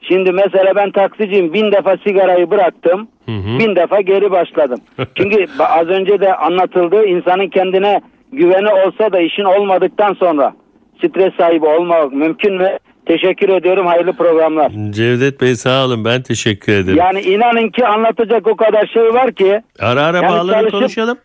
Şimdi 0.00 0.32
mesela 0.32 0.76
ben 0.76 0.90
taksiciyim. 0.90 1.52
Bin 1.52 1.72
defa 1.72 1.96
sigarayı 1.96 2.50
bıraktım. 2.50 3.08
Hı 3.26 3.32
hı. 3.32 3.58
Bin 3.58 3.76
defa 3.76 4.00
geri 4.00 4.30
başladım. 4.30 4.78
Çünkü 5.14 5.46
az 5.58 5.88
önce 5.88 6.20
de 6.20 6.34
anlatıldı. 6.34 7.04
insanın 7.04 7.48
kendine 7.48 8.00
güveni 8.32 8.68
olsa 8.68 9.12
da 9.12 9.20
işin 9.20 9.44
olmadıktan 9.44 10.14
sonra 10.14 10.52
stres 10.98 11.34
sahibi 11.34 11.66
olmak 11.66 12.12
mümkün 12.12 12.54
mü? 12.54 12.78
Teşekkür 13.06 13.48
ediyorum. 13.48 13.86
Hayırlı 13.86 14.12
programlar. 14.12 14.70
Cevdet 14.90 15.40
Bey 15.40 15.54
sağ 15.54 15.84
olun 15.84 16.04
ben 16.04 16.22
teşekkür 16.22 16.72
ederim. 16.72 16.98
Yani 16.98 17.20
inanın 17.20 17.68
ki 17.68 17.86
anlatacak 17.86 18.46
o 18.46 18.56
kadar 18.56 18.86
şey 18.86 19.14
var 19.14 19.32
ki. 19.32 19.62
ara 19.80 20.02
ara 20.04 20.16
Yani 20.16 20.28
bağlanıp 20.28 20.54
çalışıp- 20.54 20.70
konuşalım. 20.70 21.18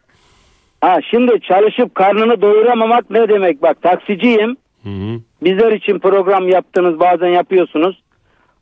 Ha 0.81 0.97
şimdi 1.11 1.41
çalışıp 1.41 1.95
karnını 1.95 2.41
doyuramamak 2.41 3.09
ne 3.09 3.29
demek? 3.29 3.61
Bak 3.61 3.81
taksiciyim. 3.81 4.57
Hı 4.83 4.89
hı. 4.89 5.19
Bizler 5.43 5.71
için 5.71 5.99
program 5.99 6.49
yaptınız 6.49 6.99
bazen 6.99 7.27
yapıyorsunuz. 7.27 8.01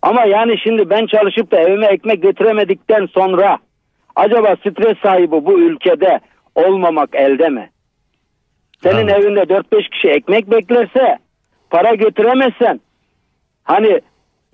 Ama 0.01 0.25
yani 0.25 0.56
şimdi 0.63 0.89
ben 0.89 1.06
çalışıp 1.08 1.51
da 1.51 1.60
evime 1.60 1.86
ekmek 1.88 2.21
götüremedikten 2.23 3.06
sonra 3.06 3.58
acaba 4.15 4.56
stres 4.56 4.97
sahibi 5.03 5.32
bu 5.45 5.60
ülkede 5.60 6.19
olmamak 6.56 7.10
elde 7.15 7.49
mi? 7.49 7.69
Senin 8.84 8.95
Anladım. 9.08 9.21
evinde 9.21 9.39
4-5 9.49 9.89
kişi 9.89 10.08
ekmek 10.10 10.51
beklerse 10.51 11.17
para 11.69 11.95
götüremezsen 11.95 12.80
hani 13.67 14.01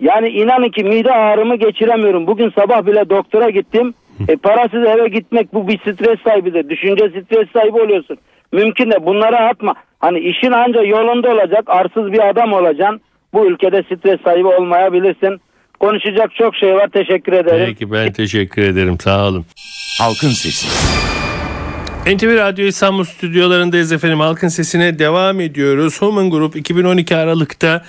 yani 0.00 0.28
inanın 0.28 0.68
ki 0.68 0.84
mide 0.84 1.12
ağrımı 1.12 1.56
geçiremiyorum. 1.56 2.26
Bugün 2.26 2.50
sabah 2.58 2.86
bile 2.86 3.10
doktora 3.10 3.50
gittim. 3.50 3.94
E, 4.28 4.36
parasız 4.36 4.84
eve 4.86 5.08
gitmek 5.08 5.54
bu 5.54 5.68
bir 5.68 5.78
stres 5.78 6.20
sahibidir. 6.24 6.68
Düşünce 6.68 7.08
stres 7.08 7.48
sahibi 7.52 7.80
oluyorsun. 7.80 8.16
Mümkün 8.52 8.90
de 8.90 9.06
bunlara 9.06 9.48
atma. 9.48 9.74
Hani 9.98 10.18
işin 10.18 10.52
anca 10.52 10.82
yolunda 10.82 11.30
olacak. 11.30 11.64
Arsız 11.66 12.12
bir 12.12 12.28
adam 12.28 12.52
olacaksın. 12.52 13.00
Bu 13.34 13.46
ülkede 13.46 13.82
stres 13.82 14.20
sahibi 14.24 14.46
olmayabilirsin. 14.46 15.40
Konuşacak 15.80 16.34
çok 16.34 16.56
şey 16.56 16.74
var. 16.74 16.88
Teşekkür 16.88 17.32
ederim. 17.32 17.66
Peki 17.66 17.92
ben 17.92 18.12
teşekkür 18.12 18.62
ederim 18.62 19.00
sağ 19.00 19.28
olun. 19.28 19.44
Halkın 20.00 20.28
Sesi. 20.28 20.66
NTV 22.06 22.36
Radyo 22.36 22.66
İstanbul 22.66 23.04
stüdyolarındayız 23.04 23.92
efendim. 23.92 24.20
Halkın 24.20 24.48
sesine 24.48 24.98
devam 24.98 25.40
ediyoruz. 25.40 26.02
Human 26.02 26.30
Group 26.30 26.56
2012 26.56 27.16
Aralık'ta 27.16 27.84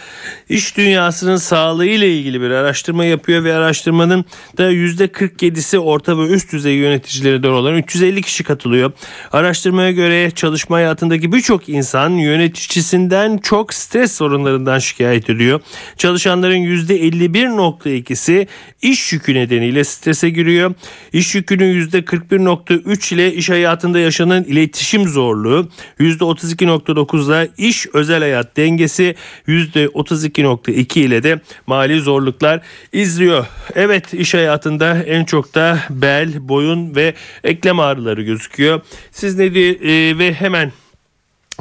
iş 0.49 0.77
dünyasının 0.77 1.35
sağlığı 1.35 1.85
ile 1.85 2.17
ilgili 2.17 2.41
bir 2.41 2.49
araştırma 2.49 3.05
yapıyor 3.05 3.43
ve 3.43 3.53
araştırmanın 3.53 4.25
da 4.57 4.71
%47'si 4.71 5.77
orta 5.77 6.17
ve 6.17 6.27
üst 6.27 6.53
düzey 6.53 6.75
yöneticileri 6.75 7.47
olan 7.47 7.75
350 7.75 8.21
kişi 8.21 8.43
katılıyor. 8.43 8.91
Araştırmaya 9.31 9.91
göre 9.91 10.31
çalışma 10.31 10.75
hayatındaki 10.75 11.31
birçok 11.31 11.69
insan 11.69 12.09
yöneticisinden 12.09 13.37
çok 13.37 13.73
stres 13.73 14.11
sorunlarından 14.11 14.79
şikayet 14.79 15.29
ediyor. 15.29 15.61
Çalışanların 15.97 16.55
%51.2'si 16.55 18.47
iş 18.81 19.13
yükü 19.13 19.33
nedeniyle 19.33 19.83
strese 19.83 20.29
giriyor. 20.29 20.73
İş 21.13 21.35
yükünün 21.35 21.87
%41.3 21.87 23.13
ile 23.13 23.33
iş 23.33 23.49
hayatında 23.49 24.04
yaşanan 24.05 24.43
iletişim 24.43 25.07
zorluğu, 25.07 25.69
%32.9'la 25.99 27.47
iş 27.57 27.87
özel 27.93 28.19
hayat 28.19 28.57
dengesi, 28.57 29.15
%32.2 29.47 30.99
ile 30.99 31.23
de 31.23 31.39
mali 31.67 31.99
zorluklar 32.01 32.61
izliyor. 32.93 33.45
Evet 33.75 34.13
iş 34.13 34.33
hayatında 34.33 35.03
en 35.03 35.25
çok 35.25 35.55
da 35.55 35.79
bel, 35.89 36.49
boyun 36.49 36.95
ve 36.95 37.13
eklem 37.43 37.79
ağrıları 37.79 38.21
gözüküyor. 38.21 38.81
Siz 39.11 39.37
ne 39.37 39.53
diye 39.53 39.73
ve 40.17 40.33
hemen 40.33 40.71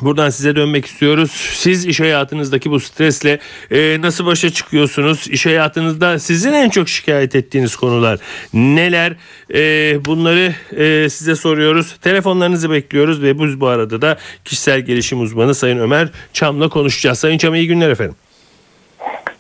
Buradan 0.03 0.31
size 0.31 0.57
dönmek 0.57 0.87
istiyoruz. 0.87 1.31
Siz 1.31 1.87
iş 1.87 2.01
hayatınızdaki 2.01 2.71
bu 2.71 2.81
stresle 2.81 3.39
e, 3.71 4.01
nasıl 4.01 4.27
başa 4.27 4.51
çıkıyorsunuz? 4.51 5.29
İş 5.29 5.47
hayatınızda 5.47 6.19
sizin 6.19 6.53
en 6.53 6.71
çok 6.71 6.89
şikayet 6.89 7.35
ettiğiniz 7.37 7.77
konular 7.77 8.19
neler? 8.55 9.17
E, 9.55 10.05
bunları 10.05 10.55
e, 10.77 11.11
size 11.11 11.37
soruyoruz. 11.37 11.97
Telefonlarınızı 12.03 12.71
bekliyoruz 12.71 13.23
ve 13.23 13.39
bu, 13.39 13.61
bu 13.61 13.67
arada 13.67 14.03
da 14.03 14.19
kişisel 14.45 14.81
gelişim 14.81 15.21
uzmanı 15.21 15.55
Sayın 15.55 15.79
Ömer 15.79 16.09
Çam'la 16.33 16.69
konuşacağız. 16.69 17.19
Sayın 17.19 17.39
Çam 17.39 17.55
iyi 17.55 17.67
günler 17.67 17.91
efendim. 17.91 18.17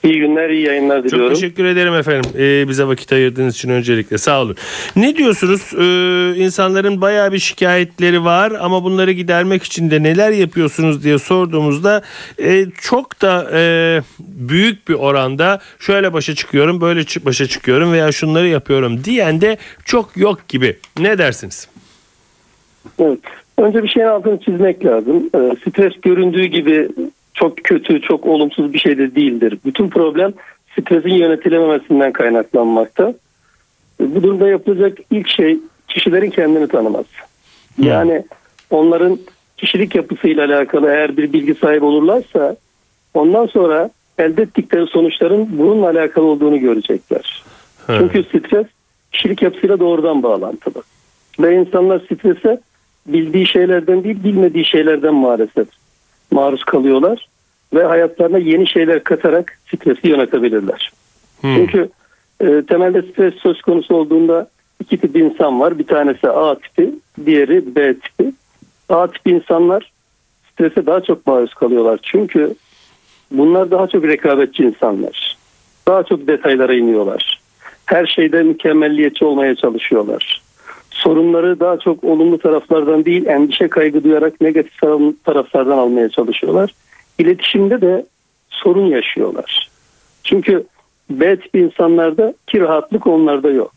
İyi 0.04 0.20
günler, 0.20 0.50
iyi 0.50 0.66
yayınlar 0.66 1.02
Çok 1.02 1.12
diliyorum. 1.12 1.34
teşekkür 1.34 1.64
ederim 1.64 1.94
efendim 1.94 2.30
ee, 2.38 2.68
bize 2.68 2.84
vakit 2.86 3.12
ayırdığınız 3.12 3.54
için 3.54 3.68
öncelikle 3.68 4.18
sağ 4.18 4.42
olun. 4.42 4.56
Ne 4.96 5.16
diyorsunuz 5.16 5.72
ee, 5.74 6.44
insanların 6.44 7.00
bayağı 7.00 7.32
bir 7.32 7.38
şikayetleri 7.38 8.24
var 8.24 8.52
ama 8.60 8.84
bunları 8.84 9.12
gidermek 9.12 9.62
için 9.62 9.90
de 9.90 10.02
neler 10.02 10.30
yapıyorsunuz 10.30 11.04
diye 11.04 11.18
sorduğumuzda 11.18 12.02
e, 12.38 12.66
çok 12.80 13.22
da 13.22 13.50
e, 13.52 13.62
büyük 14.20 14.88
bir 14.88 14.94
oranda 14.94 15.60
şöyle 15.78 16.12
başa 16.12 16.34
çıkıyorum 16.34 16.80
böyle 16.80 17.00
başa 17.00 17.46
çıkıyorum 17.46 17.92
veya 17.92 18.12
şunları 18.12 18.48
yapıyorum 18.48 19.04
diyen 19.04 19.40
de 19.40 19.56
çok 19.84 20.16
yok 20.16 20.48
gibi. 20.48 20.76
Ne 20.98 21.18
dersiniz? 21.18 21.68
Evet. 22.98 23.18
Önce 23.58 23.82
bir 23.82 23.88
şeyin 23.88 24.06
altını 24.06 24.40
çizmek 24.40 24.84
lazım. 24.84 25.30
Ee, 25.34 25.70
stres 25.70 25.92
göründüğü 26.02 26.44
gibi 26.44 26.88
çok 27.34 27.56
kötü, 27.56 28.00
çok 28.00 28.26
olumsuz 28.26 28.72
bir 28.72 28.78
şey 28.78 28.98
de 28.98 29.14
değildir. 29.14 29.58
Bütün 29.64 29.88
problem 29.88 30.32
stresin 30.72 31.14
yönetilememesinden 31.14 32.12
kaynaklanmakta. 32.12 33.14
Ee, 34.00 34.14
Bu 34.14 34.22
durumda 34.22 34.48
yapılacak 34.48 34.98
ilk 35.10 35.28
şey 35.28 35.58
kişilerin 35.88 36.30
kendini 36.30 36.68
tanıması. 36.68 37.08
Yani 37.78 38.24
onların 38.70 39.18
kişilik 39.56 39.94
yapısıyla 39.94 40.44
alakalı 40.46 40.90
eğer 40.90 41.16
bir 41.16 41.32
bilgi 41.32 41.54
sahibi 41.54 41.84
olurlarsa 41.84 42.56
ondan 43.14 43.46
sonra 43.46 43.90
elde 44.18 44.42
ettikleri 44.42 44.86
sonuçların 44.86 45.48
bununla 45.58 45.88
alakalı 45.88 46.24
olduğunu 46.24 46.58
görecekler. 46.58 47.44
Ha. 47.86 47.96
Çünkü 47.98 48.22
stres 48.22 48.66
kişilik 49.12 49.42
yapısıyla 49.42 49.80
doğrudan 49.80 50.22
bağlantılı. 50.22 50.82
Ve 51.40 51.56
insanlar 51.56 52.00
strese 52.00 52.60
bildiği 53.06 53.46
şeylerden 53.46 54.04
değil 54.04 54.24
bilmediği 54.24 54.64
şeylerden 54.64 55.14
maalesef 55.14 55.68
maruz 56.30 56.64
kalıyorlar. 56.64 57.28
Ve 57.74 57.84
hayatlarına 57.84 58.38
yeni 58.38 58.68
şeyler 58.68 59.04
katarak 59.04 59.58
stresi 59.66 60.08
yönetebilirler. 60.08 60.92
Hmm. 61.40 61.56
Çünkü 61.56 61.88
e, 62.40 62.62
temelde 62.68 63.02
stres 63.02 63.34
söz 63.34 63.62
konusu 63.62 63.96
olduğunda 63.96 64.48
iki 64.80 64.98
tip 64.98 65.16
insan 65.16 65.60
var. 65.60 65.78
Bir 65.78 65.86
tanesi 65.86 66.28
A 66.28 66.58
tipi, 66.58 66.90
diğeri 67.26 67.76
B 67.76 67.94
tipi. 67.94 68.32
A 68.88 69.06
tipi 69.06 69.30
insanlar 69.30 69.92
strese 70.52 70.86
daha 70.86 71.00
çok 71.00 71.26
maruz 71.26 71.54
kalıyorlar. 71.54 72.00
Çünkü 72.02 72.54
bunlar 73.30 73.70
daha 73.70 73.86
çok 73.86 74.04
rekabetçi 74.04 74.62
insanlar. 74.62 75.36
Daha 75.88 76.02
çok 76.02 76.26
detaylara 76.26 76.74
iniyorlar. 76.74 77.40
Her 77.86 78.06
şeyde 78.06 78.42
mükemmelliyetçi 78.42 79.24
olmaya 79.24 79.54
çalışıyorlar. 79.54 80.42
Sorunları 80.94 81.60
daha 81.60 81.78
çok 81.78 82.04
olumlu 82.04 82.38
taraflardan 82.38 83.04
değil, 83.04 83.26
endişe 83.26 83.68
kaygı 83.68 84.04
duyarak 84.04 84.40
negatif 84.40 84.82
taraf- 84.82 85.14
taraflardan 85.24 85.78
almaya 85.78 86.08
çalışıyorlar. 86.08 86.74
İletişimde 87.18 87.80
de 87.80 88.06
sorun 88.48 88.86
yaşıyorlar. 88.86 89.68
Çünkü 90.24 90.64
B 91.10 91.36
tip 91.36 91.54
insanlarda 91.54 92.34
ki 92.46 92.60
rahatlık 92.60 93.06
onlarda 93.06 93.50
yok. 93.50 93.72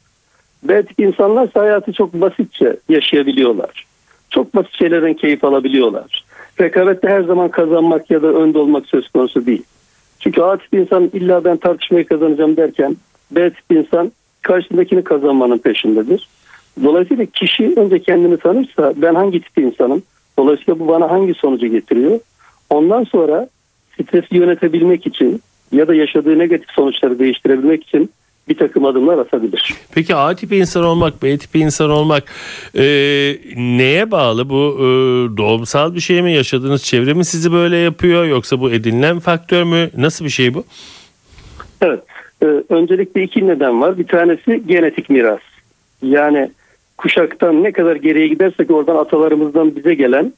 B 0.64 0.86
tip 0.86 1.00
insanlar 1.00 1.50
hayatı 1.54 1.94
çok 1.94 2.14
basitçe 2.14 2.78
yaşayabiliyorlar. 2.90 3.86
Çok 4.30 4.56
basit 4.56 4.74
şeylerden 4.74 5.14
keyif 5.14 5.44
alabiliyorlar. 5.44 6.26
Rekabette 6.62 7.08
her 7.08 7.22
zaman 7.22 7.50
kazanmak 7.50 8.12
ya 8.12 8.22
da 8.22 8.28
önde 8.28 8.58
olmak 8.58 8.86
söz 8.86 9.10
konusu 9.10 9.46
değil. 9.46 9.64
Çünkü 10.20 10.42
A 10.42 10.58
tip 10.58 10.74
insan 10.74 11.10
illa 11.14 11.44
ben 11.44 11.58
tartışmayı 11.58 12.08
kazanacağım 12.08 12.58
derken 12.58 12.98
B 13.32 13.50
tip 13.50 13.64
insan 13.72 14.12
karşısındakini 14.42 15.04
kazanmanın 15.04 15.58
peşindedir. 15.58 16.28
Dolayısıyla 16.84 17.26
kişi 17.26 17.74
önce 17.76 18.00
kendini 18.00 18.38
tanırsa 18.38 18.94
ben 18.96 19.16
hangi 19.16 19.42
tip 19.42 19.58
insanım? 19.58 20.04
Dolayısıyla 20.40 20.80
bu 20.80 20.88
bana 20.88 21.12
hangi 21.12 21.34
sonucu 21.34 21.68
getiriyor? 21.68 22.20
Ondan 22.70 23.04
sonra 23.04 23.50
stresi 23.94 24.38
yönetebilmek 24.38 25.08
için 25.08 25.42
ya 25.72 25.88
da 25.88 25.96
yaşadığı 25.96 26.40
negatif 26.40 26.70
sonuçları 26.72 27.20
değiştirebilmek 27.20 27.84
için 27.84 28.10
bir 28.50 28.58
takım 28.58 28.86
adımlar 28.86 29.18
atabilir. 29.18 29.74
Peki 29.96 30.16
A 30.16 30.36
tipi 30.36 30.56
insan 30.56 30.84
olmak, 30.84 31.24
B 31.24 31.38
tipi 31.38 31.60
insan 31.60 31.90
olmak 31.90 32.24
e, 32.76 32.84
neye 33.58 34.12
bağlı? 34.12 34.50
Bu 34.50 34.76
e, 34.80 34.84
doğumsal 35.38 35.96
bir 35.96 36.00
şey 36.00 36.22
mi? 36.22 36.34
Yaşadığınız 36.34 36.84
çevre 36.84 37.14
mi 37.14 37.26
sizi 37.26 37.52
böyle 37.52 37.78
yapıyor? 37.78 38.26
Yoksa 38.26 38.60
bu 38.60 38.72
edinilen 38.72 39.20
faktör 39.20 39.64
mü? 39.64 39.90
Nasıl 39.98 40.26
bir 40.26 40.30
şey 40.30 40.54
bu? 40.54 40.64
Evet. 41.82 42.00
Ee, 42.44 42.46
öncelikle 42.70 43.24
iki 43.24 43.48
neden 43.48 43.82
var. 43.82 43.98
Bir 43.98 44.08
tanesi 44.08 44.64
genetik 44.68 45.10
miras. 45.10 45.40
Yani 46.02 46.52
kuşaktan 46.98 47.64
ne 47.64 47.72
kadar 47.72 47.96
geriye 47.96 48.28
gidersek 48.28 48.72
oradan 48.72 48.96
atalarımızdan 48.96 49.76
bize 49.76 49.94
gelen 49.94 50.34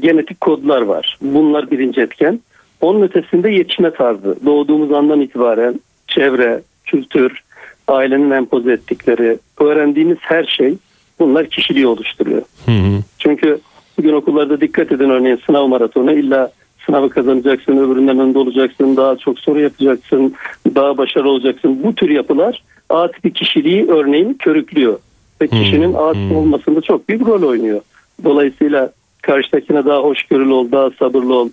genetik 0.00 0.40
kodlar 0.40 0.82
var. 0.82 1.18
Bunlar 1.22 1.70
birinci 1.70 2.00
etken. 2.00 2.40
Onun 2.80 3.02
ötesinde 3.02 3.50
yetişme 3.50 3.90
tarzı. 3.90 4.36
Doğduğumuz 4.46 4.92
andan 4.92 5.20
itibaren 5.20 5.80
çevre, 6.06 6.62
kültür, 6.84 7.42
ailenin 7.88 8.30
empoze 8.30 8.72
ettikleri, 8.72 9.38
öğrendiğimiz 9.60 10.18
her 10.20 10.44
şey 10.44 10.74
bunlar 11.18 11.46
kişiliği 11.46 11.86
oluşturuyor. 11.86 12.42
Hı 12.66 12.72
hı. 12.72 13.02
Çünkü 13.18 13.58
bugün 13.98 14.12
okullarda 14.12 14.60
dikkat 14.60 14.92
edin 14.92 15.10
örneğin 15.10 15.40
sınav 15.46 15.66
maratonu 15.66 16.12
illa 16.12 16.52
sınavı 16.86 17.10
kazanacaksın, 17.10 17.76
öbüründen 17.76 18.18
önde 18.18 18.38
olacaksın, 18.38 18.96
daha 18.96 19.16
çok 19.16 19.38
soru 19.38 19.60
yapacaksın, 19.60 20.34
daha 20.74 20.98
başarılı 20.98 21.30
olacaksın. 21.30 21.82
Bu 21.82 21.94
tür 21.94 22.10
yapılar 22.10 22.62
A 22.88 23.10
tipi 23.10 23.32
kişiliği 23.32 23.86
örneğin 23.88 24.34
körüklüyor. 24.34 24.98
Ve 25.40 25.46
kişinin 25.46 25.94
A 25.94 26.12
tipi 26.12 26.34
olmasında 26.34 26.80
çok 26.80 27.08
büyük 27.08 27.26
rol 27.26 27.42
oynuyor. 27.42 27.80
Dolayısıyla 28.24 28.92
karşıdakine 29.22 29.84
daha 29.84 29.98
hoşgörülü 29.98 30.52
ol, 30.52 30.72
daha 30.72 30.90
sabırlı 30.90 31.34
ol. 31.34 31.48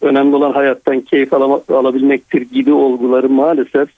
Önemli 0.00 0.36
olan 0.36 0.52
hayattan 0.52 1.00
keyif 1.00 1.32
alabilmektir 1.68 2.42
gibi 2.42 2.72
olguları 2.72 3.28
maalesef 3.28 3.88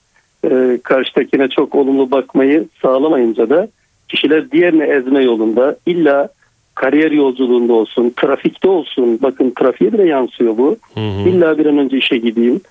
e, 0.43 0.79
karşıdakine 0.83 1.47
çok 1.47 1.75
olumlu 1.75 2.11
bakmayı 2.11 2.65
sağlamayınca 2.81 3.49
da 3.49 3.67
kişiler 4.07 4.51
diğerini 4.51 4.83
ezme 4.83 5.23
yolunda 5.23 5.77
illa 5.85 6.29
kariyer 6.75 7.11
yolculuğunda 7.11 7.73
olsun, 7.73 8.13
trafikte 8.15 8.69
olsun. 8.69 9.19
Bakın 9.21 9.53
trafiğe 9.59 9.93
bile 9.93 10.07
yansıyor 10.07 10.57
bu. 10.57 10.77
Hı 10.93 10.99
hı. 10.99 11.29
İlla 11.29 11.57
bir 11.57 11.65
an 11.65 11.77
önce 11.77 11.97
işe 11.97 12.17
gideyim. 12.17 12.61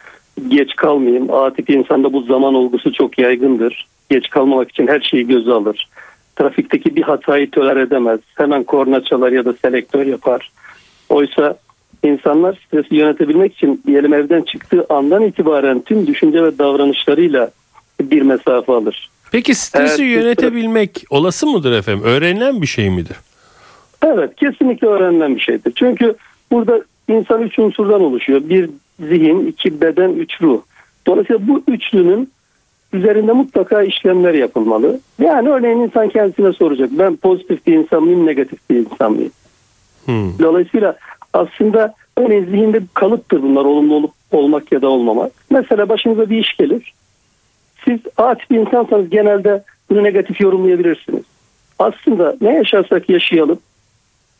Geç 0.48 0.76
kalmayayım. 0.76 1.30
A 1.30 1.52
tipi 1.52 1.74
insanda 1.74 2.12
bu 2.12 2.22
zaman 2.22 2.54
olgusu 2.54 2.92
çok 2.92 3.18
yaygındır. 3.18 3.86
Geç 4.10 4.30
kalmamak 4.30 4.70
için 4.70 4.86
her 4.86 5.00
şeyi 5.00 5.26
göze 5.26 5.52
alır. 5.52 5.88
Trafikteki 6.36 6.96
bir 6.96 7.02
hatayı 7.02 7.50
töler 7.50 7.76
edemez. 7.76 8.20
Hemen 8.34 8.64
korna 8.64 9.04
çalar 9.04 9.32
ya 9.32 9.44
da 9.44 9.52
selektör 9.52 10.06
yapar. 10.06 10.50
Oysa 11.08 11.56
insanlar 12.04 12.60
stresi 12.66 12.94
yönetebilmek 12.94 13.54
için 13.54 13.82
diyelim 13.86 14.14
evden 14.14 14.42
çıktığı 14.42 14.86
andan 14.88 15.22
itibaren 15.22 15.80
tüm 15.80 16.06
düşünce 16.06 16.42
ve 16.42 16.58
davranışlarıyla 16.58 17.50
bir 18.00 18.22
mesafe 18.22 18.72
alır. 18.72 19.10
Peki 19.32 19.54
stresi 19.54 20.02
Evet, 20.02 20.16
yönetebilmek 20.16 21.04
olası 21.10 21.46
mıdır 21.46 21.72
efendim? 21.72 22.04
Öğrenilen 22.04 22.62
bir 22.62 22.66
şey 22.66 22.90
midir? 22.90 23.16
Evet 24.02 24.36
kesinlikle 24.36 24.86
öğrenilen 24.86 25.34
bir 25.36 25.40
şeydir. 25.40 25.72
Çünkü 25.76 26.14
burada 26.52 26.80
insan 27.08 27.42
üç 27.42 27.58
unsurdan 27.58 28.00
oluşuyor. 28.00 28.40
Bir 28.44 28.70
zihin, 29.00 29.46
iki 29.46 29.80
beden, 29.80 30.10
üç 30.10 30.42
ruh. 30.42 30.60
Dolayısıyla 31.06 31.48
bu 31.48 31.62
üçlünün 31.68 32.30
üzerinde 32.96 33.32
mutlaka 33.32 33.82
işlemler 33.82 34.34
yapılmalı. 34.34 35.00
Yani 35.20 35.48
örneğin 35.48 35.78
insan 35.78 36.08
kendisine 36.08 36.52
soracak. 36.52 36.90
Ben 36.92 37.16
pozitif 37.16 37.66
bir 37.66 37.74
insan 37.74 38.02
mıyım, 38.02 38.26
negatif 38.26 38.70
bir 38.70 38.76
insan 38.76 39.12
mıyım? 39.12 39.32
Hı. 40.06 40.12
Dolayısıyla 40.38 40.96
aslında 41.32 41.94
örneğin 42.16 42.44
zihinde 42.44 42.80
kalıptır 42.94 43.42
bunlar 43.42 43.64
olumlu 43.64 43.94
olup 43.94 44.10
olmak 44.32 44.72
ya 44.72 44.82
da 44.82 44.88
olmamak. 44.88 45.32
Mesela 45.50 45.88
başınıza 45.88 46.30
bir 46.30 46.38
iş 46.38 46.56
gelir. 46.56 46.94
Siz 47.84 48.00
A 48.16 48.34
tipi 48.34 48.54
insansanız 48.54 49.10
genelde 49.10 49.64
bunu 49.90 50.04
negatif 50.04 50.40
yorumlayabilirsiniz. 50.40 51.22
Aslında 51.78 52.36
ne 52.40 52.54
yaşarsak 52.54 53.10
yaşayalım 53.10 53.58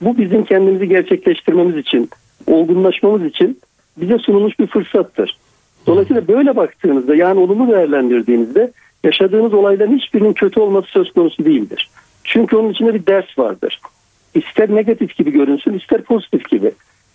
bu 0.01 0.19
bizim 0.19 0.45
kendimizi 0.45 0.89
gerçekleştirmemiz 0.89 1.77
için, 1.77 2.11
olgunlaşmamız 2.47 3.25
için 3.25 3.61
bize 3.97 4.19
sunulmuş 4.19 4.59
bir 4.59 4.67
fırsattır. 4.67 5.37
Dolayısıyla 5.87 6.29
böyle 6.29 6.57
baktığınızda 6.57 7.15
yani 7.15 7.41
olumlu 7.41 7.73
değerlendirdiğinizde 7.73 8.73
yaşadığınız 9.05 9.55
olayların 9.55 9.99
hiçbirinin 9.99 10.33
kötü 10.33 10.61
olması 10.61 10.89
söz 10.89 11.13
konusu 11.13 11.45
değildir. 11.45 11.91
Çünkü 12.25 12.57
onun 12.57 12.71
içinde 12.71 12.95
bir 12.95 13.07
ders 13.07 13.39
vardır. 13.39 13.81
İster 14.35 14.75
negatif 14.75 15.17
gibi 15.17 15.31
görünsün 15.31 15.73
ister 15.73 16.03
pozitif 16.03 16.49
gibi. 16.49 16.73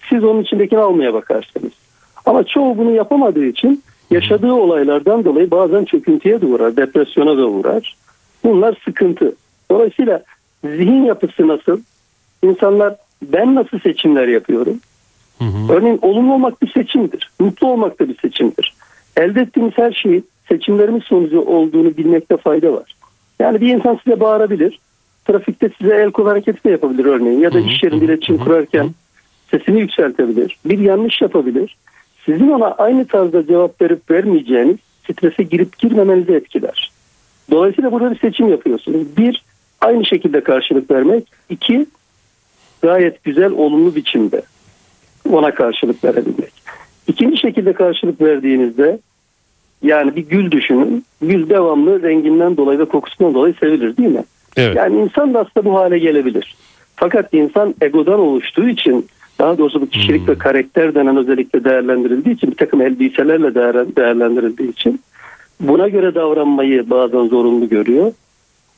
Siz 0.09 0.23
onun 0.23 0.41
içindekini 0.41 0.79
almaya 0.79 1.13
bakarsınız. 1.13 1.71
Ama 2.25 2.43
çoğu 2.43 2.77
bunu 2.77 2.91
yapamadığı 2.91 3.45
için 3.45 3.83
yaşadığı 4.11 4.53
olaylardan 4.53 5.25
dolayı 5.25 5.51
bazen 5.51 5.85
çöküntüye 5.85 6.41
de 6.41 6.45
uğrar, 6.45 6.77
depresyona 6.77 7.37
da 7.37 7.47
uğrar. 7.47 7.95
Bunlar 8.43 8.81
sıkıntı. 8.85 9.35
Dolayısıyla 9.71 10.23
zihin 10.63 11.03
yapısı 11.03 11.47
nasıl? 11.47 11.81
İnsanlar 12.43 12.95
ben 13.21 13.55
nasıl 13.55 13.79
seçimler 13.79 14.27
yapıyorum? 14.27 14.79
Hı 15.41 15.45
hı. 15.45 15.73
Örneğin 15.73 15.99
olumlu 16.01 16.33
olmak 16.33 16.61
bir 16.61 16.71
seçimdir. 16.71 17.31
Mutlu 17.39 17.67
olmak 17.67 17.99
da 17.99 18.09
bir 18.09 18.17
seçimdir. 18.17 18.73
Elde 19.17 19.41
ettiğimiz 19.41 19.73
her 19.75 19.91
şeyin 19.91 20.25
seçimlerimiz 20.49 21.03
sonucu 21.03 21.41
olduğunu 21.41 21.97
bilmekte 21.97 22.37
fayda 22.37 22.73
var. 22.73 22.95
Yani 23.39 23.61
bir 23.61 23.73
insan 23.73 23.99
size 24.03 24.19
bağırabilir. 24.19 24.79
Trafikte 25.25 25.69
size 25.77 25.95
el 25.95 26.11
kol 26.11 26.25
hareketi 26.25 26.63
de 26.63 26.71
yapabilir 26.71 27.05
örneğin. 27.05 27.39
Ya 27.39 27.53
da 27.53 27.57
Hı 27.57 27.63
hı, 27.63 27.67
iş 27.67 27.83
yerinde 27.83 28.05
iletişim 28.05 28.39
hı. 28.39 28.43
kurarken 28.43 28.89
sesini 29.51 29.79
yükseltebilir. 29.79 30.57
Bir 30.65 30.79
yanlış 30.79 31.21
yapabilir. 31.21 31.77
Sizin 32.25 32.49
ona 32.49 32.71
aynı 32.71 33.07
tarzda 33.07 33.47
cevap 33.47 33.81
verip 33.81 34.11
vermeyeceğiniz 34.11 34.77
strese 35.11 35.43
girip 35.43 35.79
girmemenizi 35.79 36.33
etkiler. 36.33 36.91
Dolayısıyla 37.51 37.91
burada 37.91 38.11
bir 38.11 38.19
seçim 38.19 38.49
yapıyorsunuz. 38.49 39.17
Bir, 39.17 39.43
aynı 39.81 40.05
şekilde 40.05 40.43
karşılık 40.43 40.91
vermek. 40.91 41.23
İki, 41.49 41.85
gayet 42.81 43.23
güzel, 43.23 43.51
olumlu 43.51 43.95
biçimde 43.95 44.41
ona 45.33 45.53
karşılık 45.53 46.03
verebilmek. 46.03 46.51
İkinci 47.07 47.37
şekilde 47.37 47.73
karşılık 47.73 48.21
verdiğinizde 48.21 48.99
yani 49.83 50.15
bir 50.15 50.21
gül 50.21 50.51
düşünün. 50.51 51.05
Gül 51.21 51.49
devamlı 51.49 52.03
renginden 52.03 52.57
dolayı 52.57 52.79
ve 52.79 52.85
kokusundan 52.85 53.33
dolayı 53.33 53.53
sevilir 53.53 53.97
değil 53.97 54.09
mi? 54.09 54.23
Evet. 54.57 54.75
Yani 54.75 55.01
insan 55.01 55.33
da 55.33 55.39
aslında 55.39 55.65
bu 55.65 55.75
hale 55.75 55.99
gelebilir. 55.99 56.55
Fakat 56.95 57.33
insan 57.33 57.75
egodan 57.81 58.19
oluştuğu 58.19 58.69
için 58.69 59.07
daha 59.39 59.57
doğrusu 59.57 59.81
bu 59.81 59.89
kişilik 59.89 60.29
ve 60.29 60.37
karakter 60.37 60.95
denen 60.95 61.17
özellikle 61.17 61.63
değerlendirildiği 61.63 62.35
için 62.35 62.51
bir 62.51 62.57
takım 62.57 62.81
elbiselerle 62.81 63.55
değer- 63.55 63.95
değerlendirildiği 63.95 64.71
için 64.71 65.01
buna 65.59 65.87
göre 65.87 66.15
davranmayı 66.15 66.89
bazen 66.89 67.27
zorunlu 67.27 67.69
görüyor. 67.69 68.13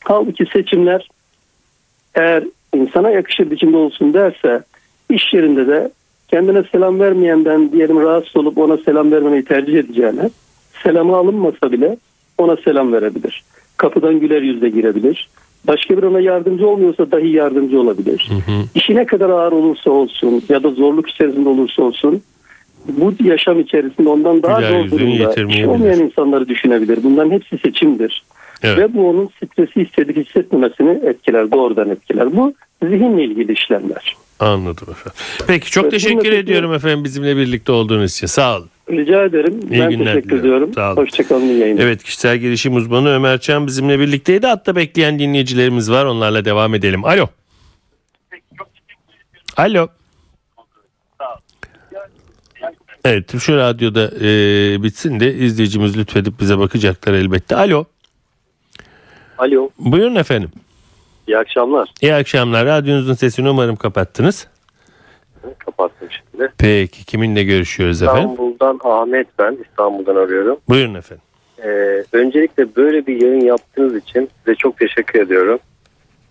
Halbuki 0.03 0.45
seçimler 0.45 1.09
eğer 2.15 2.43
insana 2.73 3.09
yakışır 3.09 3.51
biçimde 3.51 3.77
olsun 3.77 4.13
derse 4.13 4.63
iş 5.09 5.33
yerinde 5.33 5.67
de 5.67 5.91
kendine 6.27 6.63
selam 6.71 6.99
vermeyenden 6.99 7.71
diyelim 7.71 8.01
rahatsız 8.01 8.35
olup 8.37 8.57
ona 8.57 8.77
selam 8.77 9.11
vermemeyi 9.11 9.45
tercih 9.45 9.79
edeceğine 9.79 10.29
selamı 10.83 11.15
alınmasa 11.15 11.71
bile 11.71 11.97
ona 12.37 12.55
selam 12.55 12.93
verebilir. 12.93 13.43
Kapıdan 13.77 14.19
güler 14.19 14.41
yüzle 14.41 14.69
girebilir. 14.69 15.29
Başka 15.67 15.97
bir 15.97 16.03
ona 16.03 16.19
yardımcı 16.19 16.67
olmuyorsa 16.67 17.11
dahi 17.11 17.29
yardımcı 17.29 17.81
olabilir. 17.81 18.29
İşi 18.75 18.95
ne 18.95 19.05
kadar 19.05 19.29
ağır 19.29 19.51
olursa 19.51 19.91
olsun 19.91 20.43
ya 20.49 20.63
da 20.63 20.69
zorluk 20.69 21.09
içerisinde 21.09 21.49
olursa 21.49 21.83
olsun 21.83 22.21
bu 22.87 23.13
yaşam 23.23 23.59
içerisinde 23.59 24.09
ondan 24.09 24.43
daha 24.43 24.59
Güler 24.59 24.71
zor 24.71 24.91
durumda 24.91 25.05
yitirmeyebilir. 25.05 25.63
iş 25.63 25.67
olmayan 25.67 25.99
insanları 25.99 26.47
düşünebilir. 26.49 26.99
Bunların 27.03 27.31
hepsi 27.31 27.57
seçimdir. 27.57 28.23
Evet. 28.63 28.77
Ve 28.77 28.93
bu 28.93 29.09
onun 29.09 29.29
stresi 29.43 29.85
hissedip 29.85 30.17
hissetmemesini 30.17 30.99
etkiler, 31.05 31.51
doğrudan 31.51 31.89
etkiler. 31.89 32.35
Bu 32.35 32.53
zihinle 32.83 33.23
ilgili 33.23 33.51
işlemler. 33.51 34.15
Anladım 34.39 34.87
efendim. 34.91 35.11
Peki 35.47 35.71
çok 35.71 35.83
Evet, 35.83 35.91
teşekkür 35.91 36.17
bununla- 36.19 36.35
ediyorum 36.35 36.73
efendim 36.73 37.03
bizimle 37.03 37.37
birlikte 37.37 37.71
olduğunuz 37.71 38.11
için. 38.13 38.27
Sağ 38.27 38.57
olun. 38.57 38.69
Rica 38.89 39.23
ederim. 39.25 39.59
İyi 39.71 39.79
ben 39.81 39.89
günler 39.89 40.13
teşekkür 40.13 40.29
diliyorum. 40.29 40.43
ediyorum. 40.69 40.73
Sağ 40.73 40.87
olun. 40.93 41.01
Hoşçakalın, 41.01 41.45
yayınlar. 41.45 41.83
Evet 41.83 42.03
kişisel 42.03 42.37
gelişim 42.37 42.75
uzmanı 42.75 43.09
Ömer 43.09 43.39
Çam 43.39 43.67
bizimle 43.67 43.99
birlikteydi. 43.99 44.47
Hatta 44.47 44.75
bekleyen 44.75 45.19
dinleyicilerimiz 45.19 45.91
var. 45.91 46.05
Onlarla 46.05 46.45
devam 46.45 46.75
edelim. 46.75 47.05
Alo. 47.05 47.27
Alo. 49.57 49.87
Evet 53.05 53.39
şu 53.39 53.57
radyoda 53.57 54.11
e, 54.21 54.83
bitsin 54.83 55.19
de 55.19 55.33
izleyicimiz 55.33 55.97
lütfedip 55.97 56.39
bize 56.39 56.57
bakacaklar 56.57 57.13
elbette. 57.13 57.55
Alo. 57.55 57.85
Alo, 59.37 59.69
Buyurun 59.79 60.15
efendim. 60.15 60.49
İyi 61.27 61.37
akşamlar. 61.37 61.89
İyi 62.01 62.13
akşamlar. 62.13 62.65
Radyonuzun 62.65 63.13
sesini 63.13 63.49
umarım 63.49 63.75
kapattınız. 63.75 64.47
Kapattım 65.59 66.07
şimdi. 66.11 66.51
Peki 66.57 67.05
kiminle 67.05 67.43
görüşüyoruz 67.43 68.01
efendim? 68.01 68.29
İstanbul'dan 68.31 68.79
Ahmet 68.83 69.27
ben, 69.39 69.57
İstanbul'dan 69.69 70.15
arıyorum. 70.15 70.57
Buyurun 70.69 70.93
efendim. 70.93 71.23
Ee, 71.63 72.03
öncelikle 72.11 72.75
böyle 72.75 73.07
bir 73.07 73.21
yayın 73.21 73.45
yaptığınız 73.45 73.95
için 73.95 74.29
size 74.39 74.55
çok 74.55 74.77
teşekkür 74.77 75.21
ediyorum. 75.21 75.59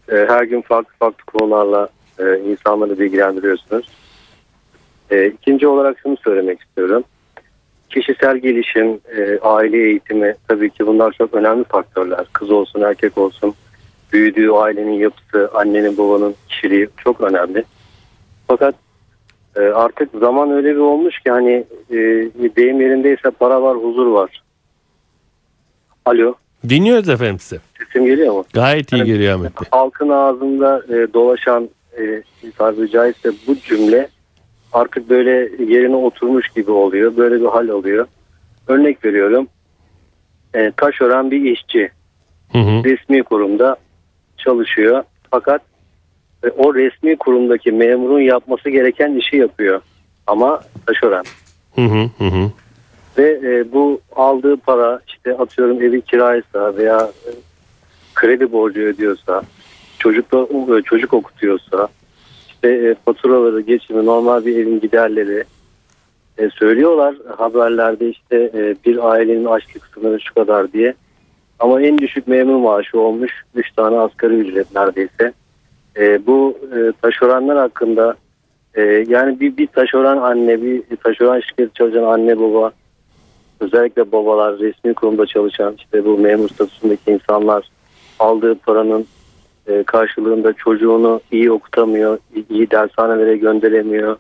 Ee, 0.09 0.27
her 0.29 0.43
gün 0.43 0.61
farklı 0.61 0.93
farklı 0.99 1.25
konularla 1.25 1.89
e, 2.19 2.39
insanları 2.39 2.99
bilgilendiriyorsunuz. 2.99 3.87
Ee, 5.11 5.27
ikinci 5.27 5.67
olarak 5.67 5.99
şunu 6.03 6.17
söylemek 6.17 6.61
istiyorum. 6.61 7.05
kişisel 7.91 8.37
gelişim, 8.39 9.01
e, 9.17 9.39
aile 9.43 9.77
eğitimi 9.79 10.35
tabii 10.49 10.71
ki 10.71 10.87
bunlar 10.87 11.13
çok 11.13 11.35
önemli 11.35 11.65
faktörler. 11.65 12.27
Kız 12.33 12.51
olsun 12.51 12.81
erkek 12.81 13.19
olsun 13.19 13.55
büyüdüğü 14.13 14.51
ailenin 14.51 14.93
yapısı, 14.93 15.51
annenin 15.55 15.99
babanın 15.99 16.35
kişiliği 16.49 16.89
çok 17.05 17.21
önemli. 17.21 17.65
Fakat 18.49 18.75
e, 19.57 19.61
artık 19.61 20.09
zaman 20.21 20.51
öyle 20.51 20.71
bir 20.75 20.81
olmuş 20.81 21.19
ki 21.19 21.31
hani 21.31 21.65
e, 21.91 21.97
deyim 22.57 22.81
yerindeyse 22.81 23.31
para 23.31 23.63
var, 23.63 23.77
huzur 23.77 24.07
var. 24.07 24.43
Alo, 26.05 26.35
Dinliyoruz 26.69 27.09
efendim 27.09 27.39
size. 27.39 27.61
sesim 27.79 28.07
geliyor 28.07 28.33
mu? 28.35 28.45
Gayet 28.55 28.93
iyi 28.93 28.97
Evet. 28.97 29.07
geliyor 29.07 29.35
Ahmet 29.35 29.61
Bey. 29.61 29.69
halkın 29.71 30.09
ağzında 30.09 30.83
e, 30.89 31.15
dolaşan 31.15 31.69
e, 31.99 32.23
tabiri 32.59 32.91
caizse 32.91 33.31
bu 33.47 33.57
cümle 33.57 34.09
artık 34.73 35.11
böyle 35.11 35.31
yerine 35.73 35.97
oturmuş 35.97 36.49
gibi 36.49 36.71
oluyor. 36.71 37.17
Böyle 37.17 37.41
bir 37.41 37.47
hal 37.47 37.69
oluyor. 37.69 38.07
Örnek 38.69 39.05
veriyorum. 39.05 39.49
E, 40.55 40.73
taşören 40.77 41.31
bir 41.31 41.43
işçi 41.53 41.91
Hı 42.53 42.59
hı. 42.59 42.85
resmi 42.85 43.23
kurumda 43.23 43.77
çalışıyor. 44.45 45.03
Fakat 45.31 45.63
e, 46.45 46.49
o 46.49 46.75
resmi 46.75 47.17
kurumdaki 47.17 47.73
memurun 47.73 48.21
yapması 48.21 48.71
gereken 48.71 49.15
işi 49.15 49.37
yapıyor. 49.37 49.81
Ama 50.27 50.61
taşören. 50.87 51.25
Hı 51.75 51.83
hı 51.83 52.11
hı 52.19 52.25
hı. 52.25 52.51
Ve 53.19 53.41
e, 53.45 53.73
bu 53.73 54.01
aldığı 54.17 54.57
para 54.57 55.01
işte 55.09 55.37
atıyorum 55.37 55.83
evi 55.83 56.01
kiraysa 56.01 56.77
veya 56.77 57.11
e, 57.27 57.31
kredi 58.15 58.53
borcu 58.53 58.81
ödüyorsa, 58.81 59.43
çocukla 59.99 60.47
e, 60.79 60.83
çocuk 60.83 61.15
okutuyorsa, 61.15 61.89
işte 62.49 62.69
e, 62.69 62.95
faturaları, 63.05 63.61
geçimi, 63.61 64.07
normal 64.07 64.45
bir 64.45 64.57
evin 64.57 64.81
giderleri 64.81 65.45
e, 66.39 66.51
söylüyorlar 66.51 67.15
haberlerde 67.37 68.09
işte 68.09 68.51
e, 68.55 68.75
bir 68.87 69.11
ailenin 69.11 69.45
açlık 69.45 69.87
sınırı 69.95 70.21
şu 70.21 70.35
kadar 70.35 70.73
diye. 70.73 70.95
Ama 71.59 71.83
en 71.83 71.99
düşük 71.99 72.29
memur 72.29 72.57
maaşı 72.57 73.01
olmuş 73.01 73.33
3 73.55 73.73
tane 73.73 73.99
asgari 73.99 74.35
ücret 74.35 74.75
neredeyse. 74.75 75.33
E, 75.97 76.27
bu 76.27 76.59
e, 76.77 76.93
taşeronlar 77.03 77.59
hakkında 77.59 78.17
e, 78.75 78.83
yani 79.09 79.41
bir, 79.41 79.57
bir 79.57 79.67
taşeron 79.67 80.17
anne, 80.17 80.63
bir 80.63 80.97
taşeron 80.97 81.41
şirketi 81.41 81.75
çalışan 81.75 82.03
anne 82.03 82.41
baba 82.41 82.73
özellikle 83.61 84.13
babalar, 84.13 84.59
resmi 84.59 84.95
kurumda 84.95 85.27
çalışan 85.27 85.75
işte 85.79 86.05
bu 86.05 86.19
memur 86.19 86.49
statüsündeki 86.49 87.11
insanlar 87.11 87.71
aldığı 88.19 88.55
paranın 88.55 89.07
e, 89.67 89.83
karşılığında 89.83 90.53
çocuğunu 90.53 91.21
iyi 91.33 91.53
okutamıyor, 91.53 92.19
iyi 92.51 92.71
dershanelere 92.71 93.37
gönderemiyor. 93.37 94.17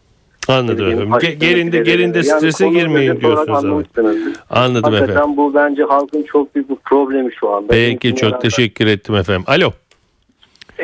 Anladım 0.48 0.86
Benim 0.86 1.14
efendim. 1.14 1.38
Gerinde 1.40 1.78
gerinde 1.78 2.18
Yani 2.18 2.24
strese 2.26 2.64
konu 2.64 2.74
girmeyin 2.74 3.20
diyorsunuz 3.20 3.64
anlamışsınız. 3.64 4.16
Anladım 4.50 4.82
Hakikaten 4.92 5.12
efendim. 5.14 5.36
bu 5.36 5.54
bence 5.54 5.82
halkın 5.82 6.22
çok 6.22 6.54
büyük 6.54 6.70
bir 6.70 6.76
problemi 6.76 7.34
şu 7.34 7.50
anda. 7.50 7.66
Peki 7.68 7.80
Eğitimle 7.80 8.14
çok 8.16 8.32
alakalı. 8.32 8.40
teşekkür 8.50 8.86
ettim 8.86 9.14
efendim. 9.14 9.44
Alo. 9.46 9.70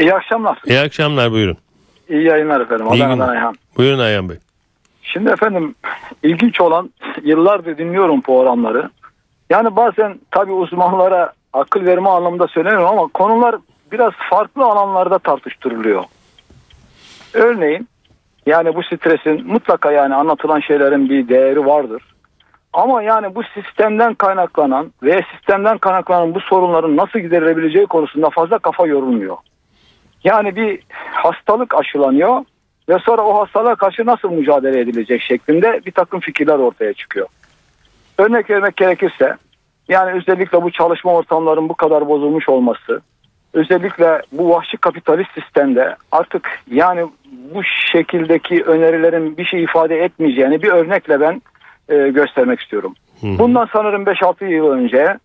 İyi 0.01 0.14
akşamlar. 0.14 0.59
İyi 0.66 0.79
akşamlar 0.81 1.33
buyurun. 1.33 1.57
İyi 2.09 2.23
yayınlar 2.25 2.61
efendim. 2.61 2.87
İyi 2.87 3.05
Adana'dan 3.05 3.14
günler. 3.18 3.29
Ayhan. 3.29 3.55
Buyurun 3.77 3.99
Ayhan 3.99 4.29
Bey. 4.29 4.37
Şimdi 5.03 5.31
efendim 5.31 5.75
ilginç 6.23 6.61
olan 6.61 6.90
yıllardır 7.23 7.79
dinliyorum 7.79 8.21
programları. 8.23 8.90
Yani 9.51 9.77
bazen 9.77 10.18
tabii 10.31 10.53
uzmanlara 10.53 11.33
akıl 11.53 11.87
verme 11.87 12.09
anlamında 12.09 12.47
söylemiyorum 12.47 12.88
ama 12.88 13.07
konular 13.09 13.57
biraz 13.92 14.12
farklı 14.31 14.64
alanlarda 14.64 15.18
tartıştırılıyor. 15.18 16.05
Örneğin 17.35 17.88
yani 18.49 18.75
bu 18.75 18.83
stresin 18.83 19.47
mutlaka 19.47 19.93
yani 19.93 20.15
anlatılan 20.15 20.61
şeylerin 20.61 21.09
bir 21.09 21.29
değeri 21.29 21.67
vardır. 21.67 22.03
Ama 22.73 23.03
yani 23.03 23.35
bu 23.35 23.43
sistemden 23.43 24.15
kaynaklanan 24.15 24.93
ve 25.03 25.23
sistemden 25.35 25.79
kaynaklanan 25.79 26.35
bu 26.35 26.41
sorunların 26.41 26.97
nasıl 26.97 27.19
giderilebileceği 27.19 27.87
konusunda 27.87 28.31
fazla 28.31 28.59
kafa 28.59 28.87
yorulmuyor. 28.87 29.37
Yani 30.25 30.57
bir 30.57 30.81
hastalık 31.13 31.75
aşılanıyor 31.75 32.45
ve 32.89 32.99
sonra 32.99 33.23
o 33.23 33.41
hastalığa 33.41 33.75
karşı 33.75 34.07
nasıl 34.07 34.31
mücadele 34.31 34.81
edilecek 34.81 35.23
şeklinde 35.23 35.81
bir 35.87 35.93
takım 35.93 36.21
fikirler 36.21 36.59
ortaya 36.59 36.93
çıkıyor. 36.93 37.27
Örnek 38.19 38.51
vermek 38.51 38.77
gerekirse 38.77 39.37
yani 39.89 40.13
özellikle 40.13 40.63
bu 40.63 40.71
çalışma 40.71 41.13
ortamlarının 41.13 41.69
bu 41.69 41.75
kadar 41.75 42.09
bozulmuş 42.09 42.49
olması 42.49 43.01
özellikle 43.53 44.23
bu 44.33 44.51
vahşi 44.51 44.77
kapitalist 44.77 45.31
sistemde 45.35 45.97
artık 46.13 46.61
yani 46.71 47.07
bu 47.55 47.63
şekildeki 47.93 48.63
önerilerin 48.63 49.37
bir 49.37 49.45
şey 49.45 49.63
ifade 49.63 49.97
etmeyeceğini 49.97 50.63
bir 50.63 50.69
örnekle 50.69 51.21
ben 51.21 51.43
e, 51.89 52.09
göstermek 52.09 52.61
istiyorum. 52.61 52.95
Hı 53.21 53.27
hı. 53.27 53.39
Bundan 53.39 53.69
sanırım 53.73 54.05
5-6 54.05 54.45
yıl 54.45 54.67
önce 54.71 55.19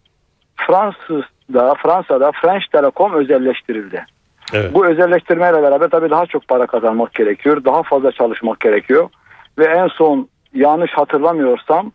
Fransız'da, 0.56 1.74
Fransa'da 1.74 2.32
French 2.32 2.66
Telecom 2.72 3.14
özelleştirildi. 3.14 4.06
Evet. 4.54 4.74
Bu 4.74 4.86
özelleştirmeyle 4.86 5.64
beraber 5.64 5.90
tabii 5.90 6.10
daha 6.10 6.26
çok 6.26 6.48
para 6.48 6.68
kazanmak 6.68 7.14
gerekiyor. 7.14 7.66
Daha 7.66 7.84
fazla 7.84 8.12
çalışmak 8.12 8.60
gerekiyor. 8.60 9.10
Ve 9.58 9.66
en 9.66 9.88
son 9.88 10.28
yanlış 10.54 10.92
hatırlamıyorsam 10.92 11.92